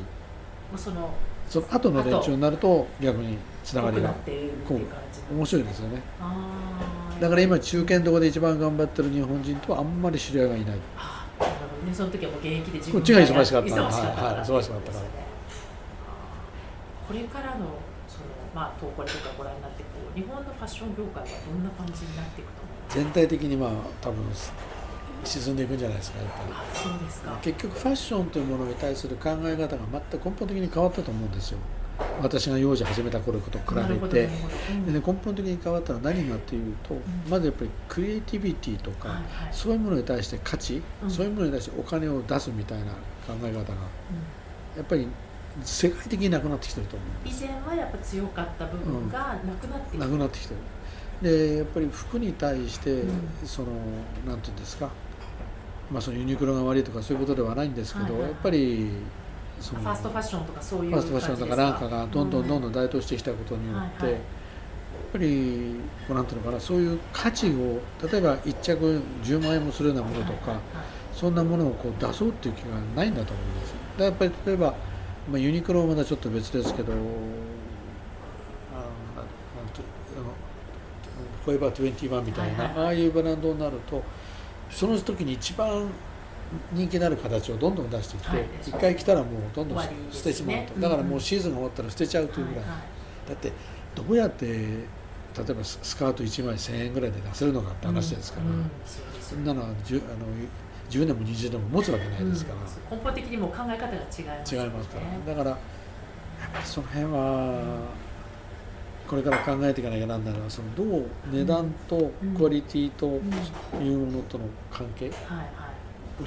[0.76, 1.14] その
[1.48, 5.22] その後の連中になると逆につながりが濃くなっているっていう感じ。
[5.34, 6.02] 面白いですよね。
[7.20, 10.76] だから今中堅どこで一番頑張ってる日本人とはあんまり知り合いがいない。
[10.76, 10.82] ね。
[11.94, 14.28] その時はもう現役で自こっちが忙しかった忙しかったから。
[14.28, 14.46] はいはい。
[14.46, 15.06] 忙しかったから。
[17.08, 17.66] これからの
[18.08, 23.04] そのまあ投稿とかご覧になってこう日本のファッション業界はどんな感じになっていくと思いますか？
[23.04, 23.70] 全体的にまあ
[24.02, 24.18] 多分
[25.28, 27.06] 沈んでいくんじゃないですかやっぱり。
[27.06, 27.40] ですか。
[27.42, 31.60] 結局ファッションというものに対する考え方が全く根本的に変わったと思うんですよ。
[32.22, 34.30] 私が幼児始めた頃と比べて。
[34.72, 34.86] うん。
[34.86, 36.96] で、ね、根本的に変わったのは何かというと、
[37.30, 39.54] まずやっぱりクリエイティビティとか、はいはい。
[39.54, 41.12] そういうものに対して価値、うん。
[41.12, 43.64] そういうものに対してお金を出すみたいな考え方がうん。
[44.78, 45.08] やっぱり
[45.64, 47.10] 世界的になくなってきてると思う。
[47.26, 50.60] 以前はやっぱ強かった部分がなくなっている、なくなってきてる。
[51.20, 53.22] でやっぱり服に対して、うん。
[53.46, 53.70] その
[54.26, 54.90] なんていうんですか
[55.92, 58.22] まあそのユニクロが悪いとかそういうことではないんですけど、はいはい。
[58.22, 58.90] はいやっぱり
[59.60, 64.20] そのファーストファッションとかそういうファーストファッションとかなんかがどんどんどんどんん台頭してきたことによって、はいはい。
[64.20, 64.22] やっ
[65.14, 65.76] ぱり
[66.08, 67.82] こうなんていうのかなそういう価値を
[68.12, 70.60] 例えば1着10万円もするようなものとか、はい
[71.18, 73.74] そんなものをこう出そうっていう気がないんだと思います。
[73.98, 74.76] だやっぱり例えば、
[75.32, 76.94] まあ、ユニクロはまだちょっと別ですけど、
[81.44, 82.86] フォーエバー21みたいな、はいはいはい。
[82.86, 84.04] ああいうブランドになると
[84.70, 85.88] その時に一番
[86.72, 88.46] 人気になる形をどんどん出してきて、はい。
[88.62, 93.30] 一回来たらもうどんどん捨てちまうと、うんだからもうシーズンが終わったら捨てちゃうというぐらい、はいはい。
[93.30, 93.52] だって
[93.96, 94.54] どうやって例
[95.50, 98.52] えばススカート1枚1000円ぐらいで出せるのかって話ですから、うん。
[98.52, 98.72] うん
[99.22, 100.26] そんなのは 10, あの
[100.90, 102.98] 10年も20年も持つわけないですから、うん。
[102.98, 104.68] 根本的にもう考え方が違いますよね。
[104.68, 105.58] 違いますから、だから
[106.64, 107.80] その辺は
[109.08, 113.22] これから考えていかなきゃなんないのはそのどう値段とクオリティと
[113.82, 115.12] いうものとの関係を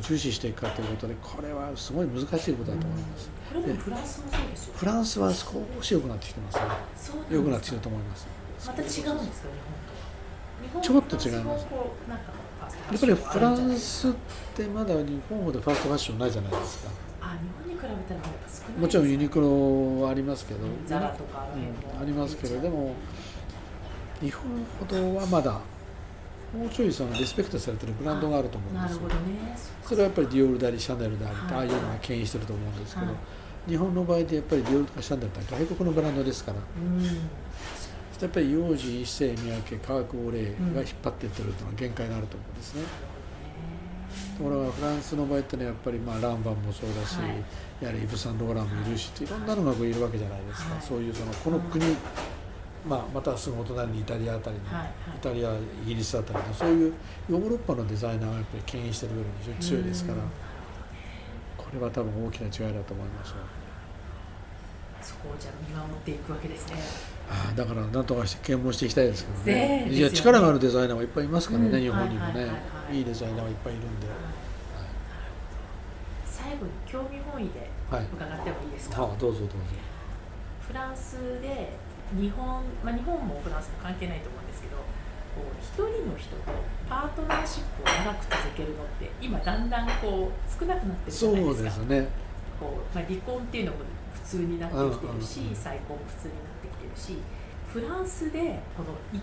[0.00, 6.62] 重視していくかということでこれはすごい難しいことだと思います、これでもフランスもそうですよフランスは少し良くなってきてますね。
[7.30, 8.26] 良くなってきてると思います。
[8.66, 9.48] また違うんですか
[10.62, 11.66] 日本とちょっと違います。
[12.70, 14.12] やっぱりフランあスっ
[14.54, 16.90] てまだ日本ほどファーストファッションないじゃないですか
[17.32, 21.40] 日本に比べたら少ないもちろんユニククロはありますけど、ザラとか。
[21.42, 22.94] あうんありますけれども
[24.20, 24.44] 日本
[24.78, 25.60] ほどはまだ
[26.52, 29.08] もうちょいそのリスペクトされてるブランドがあると思うんですよ。
[29.08, 29.56] ね。
[29.84, 31.54] それはやっぱりディオールでありシャネルでありとはい。
[31.54, 33.70] ああいうのが牽引してると思うんですけど、はい。
[33.70, 36.58] 日本の場合でやっぱりディオールとかシャネルって外国のブランドですから。
[36.58, 37.04] うん。
[37.04, 42.82] やっぱり幼児一世三宅化学オレーが引っ張っていってるというのは限界があると思うんですね。
[44.38, 47.44] ところがフランスの場合ってねやっぱりまあランバンもそうだし、はい。
[47.80, 50.82] やはりイヴ・サンローランもいるし、い、ろんなのがこういるわけじゃないですか、はい。
[50.82, 51.84] そういうそのこの国、
[52.86, 54.82] まあ、またすぐお隣にイタリアあたりに、はい。
[54.82, 56.94] はいイタリアイギリスあたりのそういう
[57.28, 60.22] ヨーロッパのデザイナーがやっぱり牽引してる部分非常に強いですから、うん。
[61.56, 63.36] これは多分大きな違いだと思いますよ。
[65.02, 66.76] そこをじゃあ見守っていくわけですね
[67.30, 69.88] ああだからなんとかして啓蒙していきたいですけどね。
[69.88, 72.56] いや力があるデザイナーはいっぱいいますからね、うん日本にもね、はいはいはいは
[72.92, 72.98] い。
[72.98, 74.06] いいデザイナーはいっぱいいるんで、
[76.26, 79.54] 最後に興味本位ではい、伺ってもいいですか、はあ、どうぞどうぞ。
[80.66, 81.74] フランスで
[82.14, 84.76] 日本、まあ、日本もフランスも関係ないと思うんですけど
[85.34, 86.50] こう一人の人と
[86.88, 91.82] パートナーシップを長く続けるのって今だんだんこう少なくなってるじゃないそうですか。
[91.82, 92.08] ですね。
[92.58, 93.78] こう、まあ、離婚っていうのも
[94.14, 95.56] 普通になってきてるし、うんうんうん。
[95.56, 96.49] 再婚も普通にな
[96.96, 97.16] し
[97.72, 99.22] フランスでこのい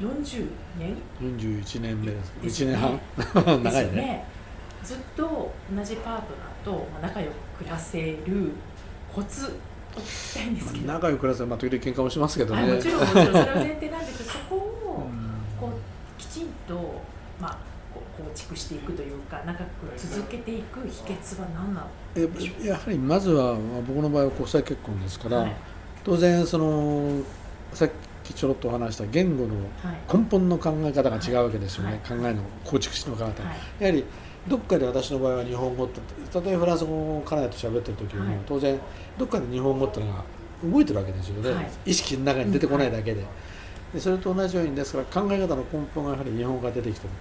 [0.00, 0.48] 40
[0.78, 2.06] 年？41年目。
[2.12, 3.00] ですです1年ね
[3.34, 3.88] 半 長いね。
[3.88, 4.24] よね。
[4.82, 8.50] ずっと同じパートナーとまあ仲良く暮らせる
[9.14, 9.48] コツを
[10.00, 12.62] 聞きたいんですけど、まあ仲良く暮らせば、まあ、時々喧嘩もしますけどね。
[12.62, 15.60] はい、もちろんもちろんそれは前提なんですけどそこを うん。
[15.60, 17.02] こうきちんと、
[17.40, 17.58] まあ、
[18.16, 19.64] 構築していくというか長く
[19.96, 21.86] 続けていく秘訣は何なの
[22.16, 25.56] えやはりまずはまあ僕の場合は国際結婚ですから、はい
[26.04, 27.22] 当然その
[27.72, 27.90] さっ
[28.24, 30.16] きちょろっとお話した言語のはい。
[30.16, 32.20] 根本の考え方が違うわけですよね、はい。
[32.20, 33.34] 考えの構築しの方、はい。
[33.82, 34.04] やはり
[34.48, 36.00] どっかで私の場合は日本語って
[36.40, 38.38] 例えばフランス語を家内と喋ってる時も、はい。
[38.46, 38.78] 当然
[39.18, 40.24] どっかで日本語ってのが
[40.64, 41.70] 動いてるわけですよね、はい。
[41.86, 43.24] 意識の中に出てこないだけで、
[43.94, 47.12] でそれと同じようにですから考え方の根本がやはり日本語が出てきてる。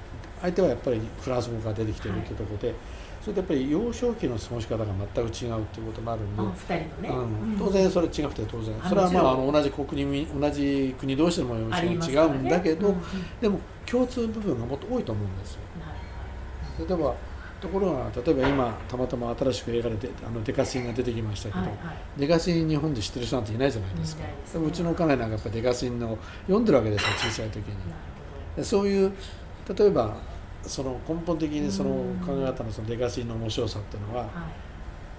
[0.42, 2.78] 相手はやっぱりフランス語が出てきてるというところで、はい、
[3.22, 6.44] それとやっぱり幼少期の過ごし方が全く違うっていうこともあるんで、
[6.74, 6.90] ね。
[7.04, 8.74] うん、当然それ違くて当然。
[8.90, 12.94] それはまああの同じ国に同じ国同士でももちろん違うんだけど、ね。
[12.94, 15.60] うんうん、でも共通部分がもっと多いと思うんですよ。
[16.88, 17.14] 例えば
[17.62, 26.18] ところが例えば今たまたま新しく映画であのデカシンが出てきましたけど、はいはい、デカシン日本で知ってる人なんていないじゃないですか、でもうちの家内なんかやっぱデカシンの
[26.48, 27.58] 読んでるわけですよ小さい時
[28.58, 28.66] に。
[28.66, 29.14] そういう
[29.78, 30.18] 例えば
[30.64, 31.90] その根本的にその
[32.26, 34.30] 考え方のそのデカシンの面白さっていうのは、やっ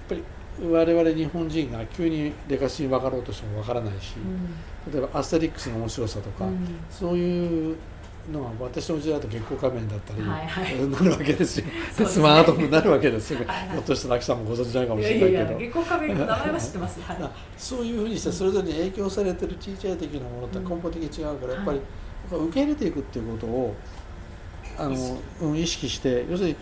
[0.09, 0.23] ぱり
[0.61, 4.15] 我々日本人が急にデカシン分かろうとしても分からないし、
[4.93, 6.47] 例えばアステリックスの面白さとか、
[6.91, 7.77] そういう
[8.31, 11.67] のは私の時代だと月光仮面だったり、なるわけですよ。
[11.91, 13.41] スマートフォンになるわけですよ。
[13.41, 15.59] ひょっとしたら秋さんもご存知ないかもしれないけど。
[15.59, 17.01] 月光仮面の名前は知ってます。
[17.01, 17.17] はい、
[17.57, 21.81] そういうふうにしてそれぞれに影響されてる小さい的なものって根本的に違うから、やっぱり、
[22.31, 23.75] 受け入れていくっていうことを
[24.79, 26.57] あの、うん、意識して要するに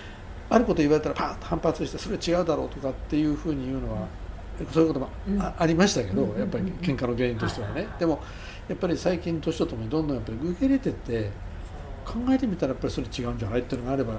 [0.49, 4.09] あること言われたらパッと反発してそれ違うだろうとかっていうふうに言うのは、
[4.73, 5.09] そういうことも
[5.39, 7.87] あ,、ありましたけど、やっぱり喧嘩の原因としてはね。
[7.99, 8.21] でも
[8.69, 11.31] やっぱり最近年とともにどんどんやっぱり受け入れてって
[12.05, 14.15] 考えてみたらやっぱりそれ違うんじゃないっていうのがあれば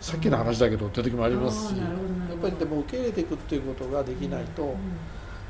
[0.00, 1.84] さっきの話だけどって時もありますし、や
[2.34, 4.74] っぱりでも受け入れていくっていうことができないと、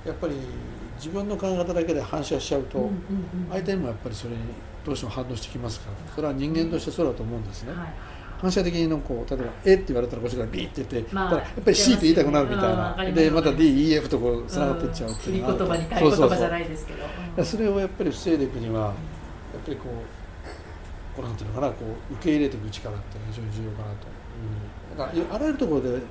[0.04, 0.34] やっぱり
[0.96, 2.90] 自分の考え方だけで反射しちゃうと、
[3.50, 4.38] 相手にもやっぱりそれに
[4.86, 7.72] どうしても反応してきますからそれは人間としてそうだと思うんですね。
[8.40, 17.44] 反射的にのこう例えば「え」って言われたらこっちからビーって言って、まあ、やっぱり「C」って言いたくなるみたいな、でまた DEF とこうつながっていっちゃうっていうのは、言葉じゃないですけど。
[17.44, 18.92] それをやっぱり防いでいくにはやっ
[19.64, 24.16] ぱりこうこうなんていうのかなこう受け入れていく力っていうのは非常に重要かなと
[24.96, 26.02] だからあらゆるところで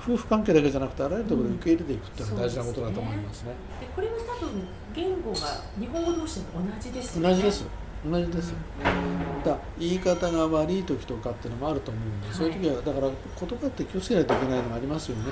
[0.00, 3.52] 夫婦関係だけじゃなくてあらゆるところで受け入れていくっていうのは大事なことだと思いますね。
[3.80, 4.50] で、ね、これは多分
[4.94, 5.38] 言語が
[5.78, 7.16] 日本語同士でも同じです。
[7.16, 7.28] よね。
[7.30, 7.81] 同じです。
[8.04, 15.30] 同じです、うん、だ言い方が悪い時とかっていうのもあると思うんで、はい、そういう時はだから言葉って気をつけないといけないのがありますよね、は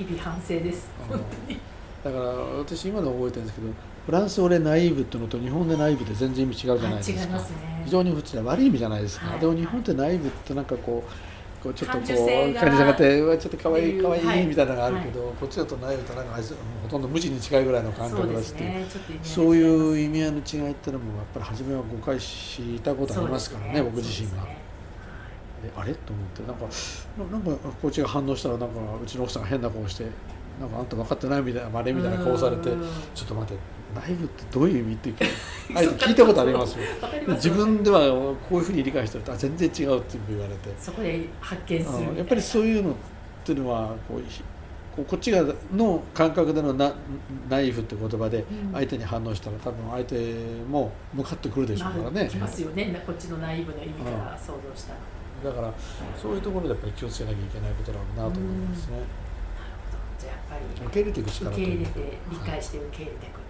[0.00, 0.88] い、日々反省です。
[2.04, 3.72] だから私今で覚えてるんですけど
[4.04, 11.10] フランス語でナイーブっていうのと日本でナイーブって全然意味違うじゃないですか、はいね、非常に普通悪い意味じゃないですか、はい、でも日本ってナイーブってなんかこう
[11.64, 16.36] こうちょっとこう感じがってうわちょっと可愛い可愛いみたいなのがあるけど、はい、こっちだとナイーブってなんか
[16.82, 18.84] ほとんど無知に近いぐらいの感覚がして、ね、
[19.22, 24.46] そういう意味合いの違いっていうのもやっぱり初めは誤解したことありますからね、ね、僕自身が。
[25.74, 25.94] あれ？
[25.94, 26.66] と思ってなんか
[27.46, 30.04] なんかこっちが反応したらなんかうちの奥さんが変な顔して
[30.60, 32.64] なんかあんた分かってないみたいなまれみたいな顔されて
[33.14, 33.62] ちょっと待って
[33.94, 35.24] ライブってどういう意味って
[35.74, 36.84] あ 聞いたことありますよ。
[37.28, 40.70] 自分ではこういうふうに理解してるとあ全然違うって言われて。
[40.78, 42.94] そこで発見するやっぱりそういうのっ
[43.44, 45.42] ていうのはこうこっちが
[45.74, 46.92] の感覚でのナ
[47.48, 50.14] ナイフって言葉で相手に反応したら多分相手
[50.70, 52.28] も向かってくるでしょうからね。
[52.28, 53.02] きますよね。
[53.04, 54.98] こっちのナイフの意味から想像したら。
[55.50, 55.74] だから
[56.16, 58.92] そういうところでやっぱり気をつけなきゃいけないことだろうなと思いますね。
[58.96, 59.06] なる
[59.90, 59.98] ほど。
[60.18, 63.43] じゃあやっぱり受け入れていく力受け入れて理解して受け入れていく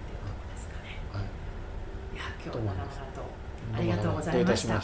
[2.45, 3.45] 今日長々と
[3.75, 4.83] ありがとうございました。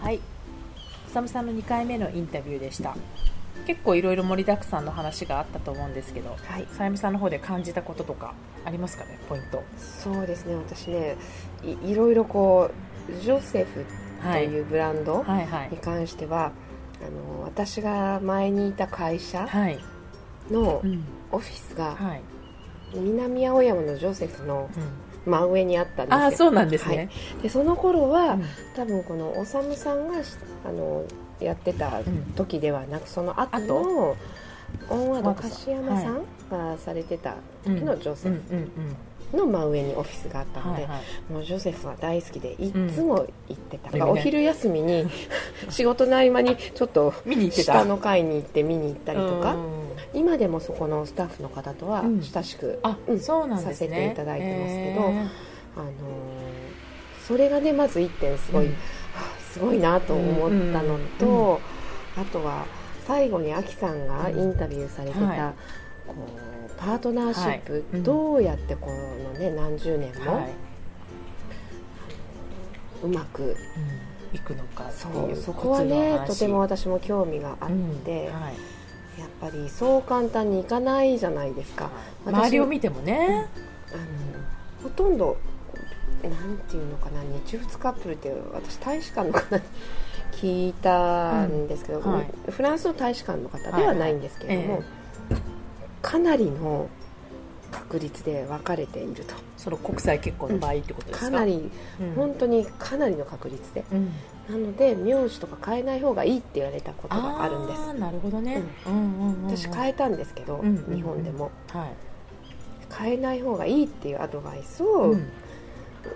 [0.00, 0.20] はい、
[1.12, 2.96] さむさんの2回目のインタビューでした。
[3.66, 9.62] 結構いろいろ盛りだくさんの話があったと思うんですけど、はい、さゆみさんの方で感じたこととかありますかね、ポイント。
[9.76, 11.16] そうですね、私ね、
[11.62, 12.70] いいろいろこ
[13.08, 13.84] うジョセフ
[14.22, 15.24] というブランド
[15.70, 16.52] に関しては、
[17.00, 19.46] あの私が前にいた会社
[20.50, 20.82] の
[21.30, 22.22] オフィスが、はい
[22.94, 24.70] 南青山のジョセフの
[25.26, 27.02] 真上にあったんですよ、あそうなんですね、は
[27.40, 30.14] い、でその頃は、うん、多分この修さんが
[30.64, 31.04] あの
[31.40, 32.00] やってた
[32.34, 34.16] 時ではなく、その後の
[34.90, 38.42] オンワード樫山さんがされてた時のジョセフ
[39.32, 41.00] の真上にオフィスがあったので、はいは
[41.30, 45.06] い、もうジョセフは大好きでいつも行ってた、うん、お昼休みに
[45.68, 47.12] 仕事の合間にちょっと
[47.50, 49.56] 下の階に行って見に行ったりとか、
[50.14, 55.92] 今でもそこのスタッフの方とは親しく、うん、させていただいてますけど、あのー、
[57.26, 58.74] それがねまず1点すごい、うん、
[59.52, 61.60] すごいなと思ったのと、
[62.16, 62.64] あとは
[63.06, 65.54] 最後にアキさんがインタビューされてた、はい
[66.08, 70.50] こうパートナーシップ、どうやってこのね何十年も、はい、
[73.02, 73.56] うまく、
[74.32, 77.68] いくのかそうそこはねとても私も興味があっ
[78.04, 78.40] て、うん。
[78.40, 78.54] はい、
[79.20, 81.90] やっぱりそう簡単にいかないじゃないですか。
[82.26, 83.46] 周りを見てもね、
[83.92, 84.02] あの
[84.82, 85.36] ほとんど
[86.22, 89.62] なんていうのかな日仏カップルって私大使館の方に
[90.32, 92.12] 聞いたんですけど、うん。
[92.12, 94.82] はい、フランスの大使館の方ではないんですけれども、はい
[95.30, 95.57] ええ
[96.08, 96.88] かなりの
[97.70, 99.34] 確率で分かれていると。
[99.58, 102.14] その国際結婚の場合ってことですか、かなり、うん。
[102.14, 103.84] 本当にかなりの確率で。
[103.92, 104.10] うん。
[104.48, 107.92] なので名字とか変えない方がいいって言われたことがあるんです。
[108.00, 108.92] なるほどね、うん。
[108.92, 110.96] うんうんうん私変えたんですけど、うんうんうん。
[110.96, 111.50] 日本でも。
[111.72, 111.90] はい。
[112.98, 115.28] 変えない方がいいっていうアドバイスを、うん。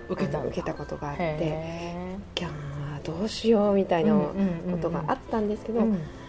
[0.09, 2.53] 受けた受けたことがあってへキャン
[3.05, 6.22] どうしようみたいなこーとがあったんですけど、うんあのね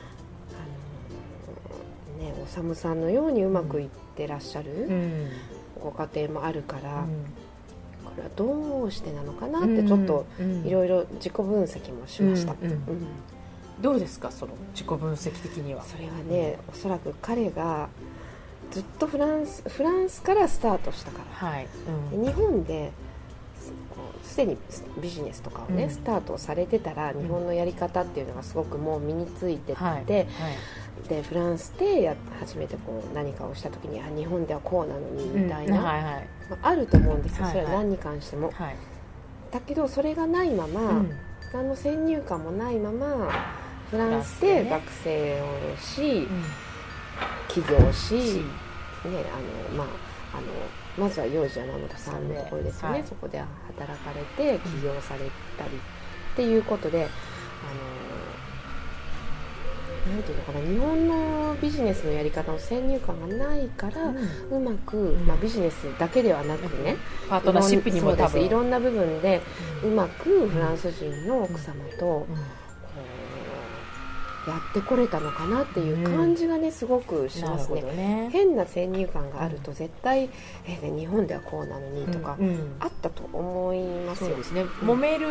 [2.43, 5.29] おさむさんのようにうまくいってらっしゃうるん。
[5.81, 7.07] ご家庭もあるから、うん。
[8.05, 10.25] これはどうしてなのかなってちょっと
[10.65, 12.79] いろいろ自己分析もしました、うんうんうん。
[13.81, 15.83] どうですかその自己分析的には？
[15.83, 17.89] それはねおそらく彼が
[18.71, 21.47] ずっとフランスフランスからスタートしたから。
[21.49, 21.67] はい、
[22.11, 22.91] で日本で
[24.23, 24.57] すでに
[25.01, 25.89] ビジネスとかをね、うん。
[25.89, 30.05] スタートされてたら日本のやり方っていうのがすごくもう身についてて、はい。
[30.05, 30.27] はい
[31.07, 35.83] でフランスでや初めてこう何かをした時にあ日本ではこうなのにみたいな、うん。
[35.83, 36.27] はいはい。
[36.49, 37.65] まあ、あると思うんですよ、はいはい。
[37.65, 38.75] それは何に関しても、はい。
[39.51, 41.11] だけどそれがないまま、うん。
[41.53, 43.31] 何の先入観もないまま
[43.91, 46.43] フランスで学生をし、うん。
[47.47, 48.37] 起業し、し。
[48.37, 48.43] ね
[49.03, 49.87] あのまあ、
[50.37, 50.47] あの
[50.97, 53.07] まずは幼児山本さんのところですよね、はい。
[53.07, 53.39] そこで
[53.77, 55.19] 働かれて起業され
[55.57, 57.09] たりっていうことで、あの
[60.09, 64.13] なんていうのかな日本のビジネスのやり方の先入観がないから、
[64.51, 66.97] うまく、んまあ、ビジネスだけではなくね、
[67.29, 69.41] パートナーシップにもいろん多分いろんな部分で
[69.83, 72.35] ううまくフランス人の奥様と、こうん。
[72.35, 72.37] う
[74.47, 77.81] やってこれたのかなっていう感じがねすごくしますね。
[77.81, 78.29] どね。
[78.31, 80.29] 変な先入観があると絶対、
[80.65, 82.75] えーね日本ではこうなのにとか、うんうん。
[82.79, 84.29] あったと思いますよ。
[84.29, 84.63] そうですね。
[84.81, 85.27] 揉める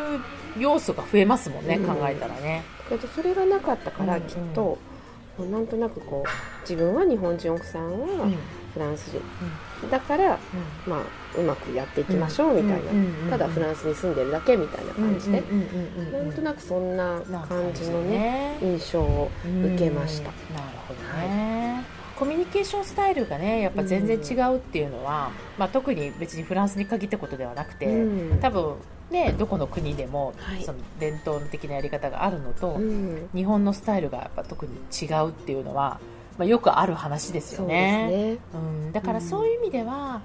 [0.59, 1.87] 要素が増えますもんね、うん。
[1.87, 4.79] 考えたらね、けどそれがなかったからうんきっと、
[5.37, 8.37] こうなんとなくこう自分は日本人奥さんはうん。
[8.73, 9.21] フランス人、
[9.91, 10.39] だから、
[10.87, 12.91] まあ、うまくやっていきましょうみたいな、
[13.31, 15.43] ただフランスに住んでるだけみたいな感じで、
[16.13, 20.31] なんとなくそんな感じのね印象を受けました。
[20.31, 20.57] うん。
[20.57, 21.85] なるほどね、
[22.17, 28.39] コミュニケーションスタイルがねやっぱ全然違うっていうのは、まあ、特に別にフランスに限ったことではなくて、うん。
[28.41, 28.77] 多分
[29.11, 30.63] ねどこの国でも、はい。
[30.63, 33.29] その伝統的なやり方があるのと、うん。
[33.35, 35.99] 日本のスタイルがやっぱ特に違うっていうのは、
[36.39, 38.07] まあ、よくある話ですよね。
[38.09, 38.39] ね。
[38.55, 40.23] うん、だからそういう意味では、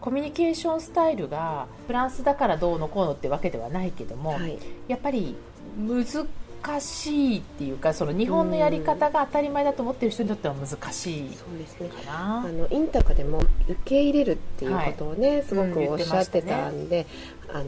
[0.00, 5.34] コミュニケーションスタイルがフランスだからどうのこうのってわけではないけども、はい、やっぱり
[5.76, 11.90] 難しいっていうかその日本のやり方が当たり前だと思ってる人にとっては難しいそうですね。
[12.08, 12.44] あ。
[12.46, 17.06] のインタカでも受け入れるっていうことをね、すごくうんおっしゃってたんで、
[17.52, 17.64] あの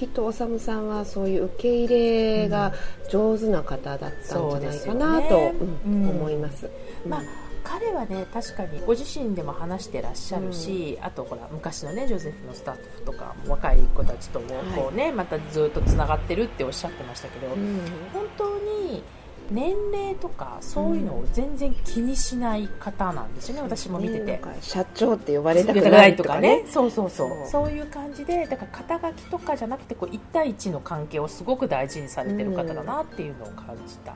[0.00, 2.72] きっとおさむさんはそういう受け入れが
[3.10, 5.36] 上手な方だったんじゃないかなと、
[5.84, 6.70] 思います。
[7.06, 7.22] まあ
[7.62, 17.80] 彼はね確かにご自身でも話してらっしゃるし、あとほら昔のねジョゼフのスタッフとか若い子たちともこうね、またずっとつながってるっておっしゃってましたけど、うん。
[18.14, 19.02] 本当に
[19.50, 24.40] 年齢とかそういうのを全然気にしない方なんですよね、私も見てて。
[24.60, 26.64] 社長って呼ばれたく出ないとかね。
[26.66, 27.48] そうそうそうそう。
[27.48, 34.14] そういう感じでだから肩書きとかじゃなくてこう1対1の関係をすごく大事にされてる方だなっていうのを感じた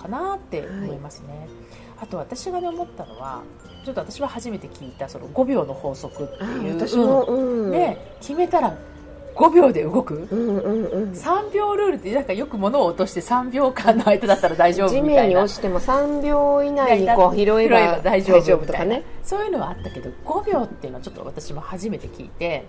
[0.00, 1.48] かなって思いますね、
[2.00, 3.42] あと私がね思ったのは
[3.84, 7.70] ちょっと私は初めて聞いたその5秒の法則ってあいううん。
[7.70, 8.76] で決めたら
[9.40, 10.28] 5秒で動く？
[10.30, 11.12] うんうんうん。
[11.12, 15.20] 3秒ルールってなんかよく物を落として3秒間の間だったら大丈夫地みたいな。
[15.22, 19.02] 面に落ちても3秒以内にこう拾えば大丈夫とかね。
[19.22, 22.66] そういうのはあったけど5秒っていうのはちょっと私も初めて聞いて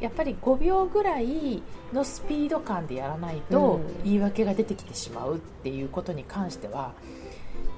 [0.00, 1.62] やっぱり5秒ぐらい
[1.92, 4.04] のスピード感でやらないとうん。
[4.04, 6.92] 言い訳が出てきてしまうっていうことに関しては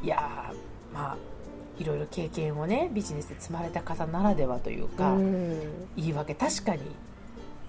[0.02, 1.16] いやーまあ
[1.78, 5.60] いろいろ経験をねビジネスで積まれた方ならではというか、うん。
[5.96, 6.82] 言い訳確かに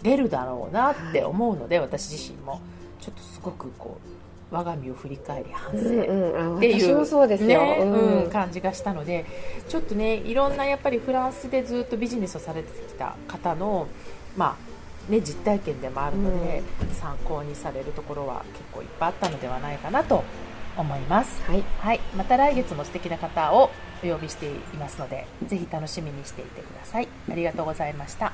[0.02, 2.62] 出るだろうなって思うので、私自身も。
[3.02, 4.00] ちょっとすごくこ
[4.52, 5.82] う我が身を振り返り反省っ
[6.60, 7.48] ていう私もそうですよ。
[7.48, 8.24] ねうん。
[8.24, 9.26] うん感じがしたので
[9.70, 13.88] ちょっとねいろんなやっぱりフランスでずっとビジネスをされてきた方の、
[14.36, 20.24] まあね、実体験でもあるので、参考にされるところは結構いっぱいあったのではないかなと
[20.76, 21.64] 思います、はい。
[21.80, 23.70] はい、また来月も素敵な方を
[24.04, 27.08] お呼びしていますのでぜひ楽しみにしていてください。
[27.30, 28.34] ありがとうございました